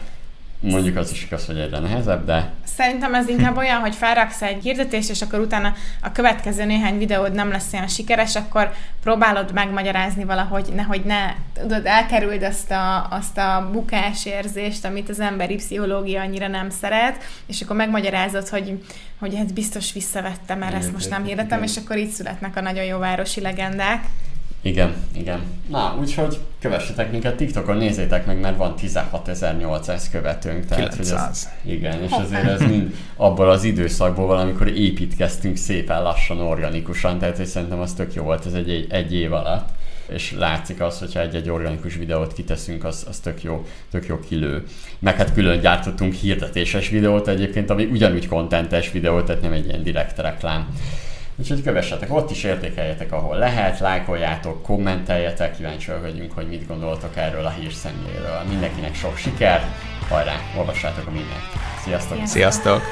Mondjuk 0.60 0.96
az 0.96 1.10
is 1.10 1.24
igaz, 1.24 1.46
hogy 1.46 1.58
egyre 1.58 1.78
nehezebb, 1.78 2.24
de... 2.24 2.50
Szerintem 2.64 3.14
ez 3.14 3.28
inkább 3.28 3.56
olyan, 3.66 3.80
hogy 3.80 3.94
felraksz 3.94 4.42
egy 4.42 4.62
hirdetést, 4.62 5.10
és 5.10 5.22
akkor 5.22 5.38
utána 5.38 5.74
a 6.02 6.12
következő 6.12 6.64
néhány 6.64 6.98
videód 6.98 7.32
nem 7.32 7.50
lesz 7.50 7.72
olyan 7.72 7.88
sikeres, 7.88 8.36
akkor 8.36 8.72
próbálod 9.02 9.52
megmagyarázni 9.52 10.24
valahogy, 10.24 10.72
nehogy 10.74 11.04
ne 11.04 11.34
tudod, 11.60 11.86
elkerüld 11.86 12.42
azt 12.42 12.70
a, 12.70 13.06
azt 13.10 13.38
a 13.38 13.68
bukásérzést, 13.72 14.84
amit 14.84 15.08
az 15.08 15.20
emberi 15.20 15.54
pszichológia 15.54 16.20
annyira 16.20 16.48
nem 16.48 16.70
szeret, 16.70 17.16
és 17.46 17.60
akkor 17.60 17.76
megmagyarázod, 17.76 18.48
hogy, 18.48 18.82
hogy 19.18 19.34
ez 19.34 19.52
biztos 19.52 19.92
visszavettem, 19.92 20.58
mert 20.58 20.74
ezt 20.74 20.92
most 20.92 21.10
nem 21.10 21.24
hirdetem, 21.24 21.62
és 21.62 21.76
akkor 21.76 21.98
így 21.98 22.10
születnek 22.10 22.56
a 22.56 22.60
nagyon 22.60 22.84
jó 22.84 22.98
városi 22.98 23.40
legendák. 23.40 24.04
Igen, 24.62 24.94
igen. 25.16 25.40
Na, 25.68 25.96
úgyhogy 26.00 26.38
kövessetek 26.60 27.10
minket 27.10 27.36
TikTokon, 27.36 27.76
nézzétek 27.76 28.26
meg, 28.26 28.40
mert 28.40 28.56
van 28.56 28.74
16.800 28.82 30.02
követőnk. 30.10 30.66
Tehát, 30.66 30.88
900. 30.88 31.48
Hogy 31.62 31.72
ez, 31.72 31.76
igen, 31.76 32.02
és 32.02 32.10
azért 32.10 32.44
ez 32.44 32.60
mind 32.60 32.94
abból 33.16 33.50
az 33.50 33.64
időszakból 33.64 34.26
van, 34.26 34.38
amikor 34.38 34.68
építkeztünk 34.68 35.56
szépen 35.56 36.02
lassan, 36.02 36.40
organikusan, 36.40 37.18
tehát 37.18 37.36
hogy 37.36 37.46
szerintem 37.46 37.80
az 37.80 37.92
tök 37.92 38.14
jó 38.14 38.22
volt 38.22 38.46
ez 38.46 38.52
egy, 38.52 38.86
egy 38.90 39.14
év 39.14 39.32
alatt 39.32 39.68
és 40.08 40.34
látszik 40.38 40.80
az, 40.80 40.98
hogyha 40.98 41.20
egy-egy 41.20 41.50
organikus 41.50 41.96
videót 41.96 42.32
kiteszünk, 42.32 42.84
az, 42.84 43.06
az 43.08 43.18
tök, 43.18 43.42
jó, 43.42 43.66
tök 43.90 44.06
jó 44.06 44.20
kilő. 44.28 44.64
Meg 44.98 45.16
hát 45.16 45.32
külön 45.32 45.60
gyártottunk 45.60 46.14
hirdetéses 46.14 46.88
videót 46.88 47.28
egyébként, 47.28 47.70
ami 47.70 47.84
ugyanúgy 47.84 48.28
kontentes 48.28 48.92
videó, 48.92 49.20
tehát 49.22 49.42
nem 49.42 49.52
egy 49.52 49.66
ilyen 49.66 49.82
direkt 49.82 50.18
reklám. 50.18 50.68
Úgyhogy 51.40 51.62
kövessetek 51.62 52.14
ott 52.14 52.30
is, 52.30 52.44
értékeljetek, 52.44 53.12
ahol 53.12 53.36
lehet, 53.36 53.78
lájkoljátok, 53.78 54.62
kommenteljetek, 54.62 55.56
kíváncsi 55.56 55.90
vagyunk, 56.00 56.32
hogy 56.32 56.48
mit 56.48 56.66
gondoltok 56.66 57.16
erről 57.16 57.46
a 57.46 57.50
hírszemléről. 57.50 58.42
Mindenkinek 58.48 58.94
sok 58.94 59.16
siker, 59.16 59.62
hajrá, 60.08 60.34
olvassátok 60.56 61.06
a 61.06 61.10
mindent. 61.10 61.42
Sziasztok! 61.84 62.26
Sziasztok! 62.26 62.82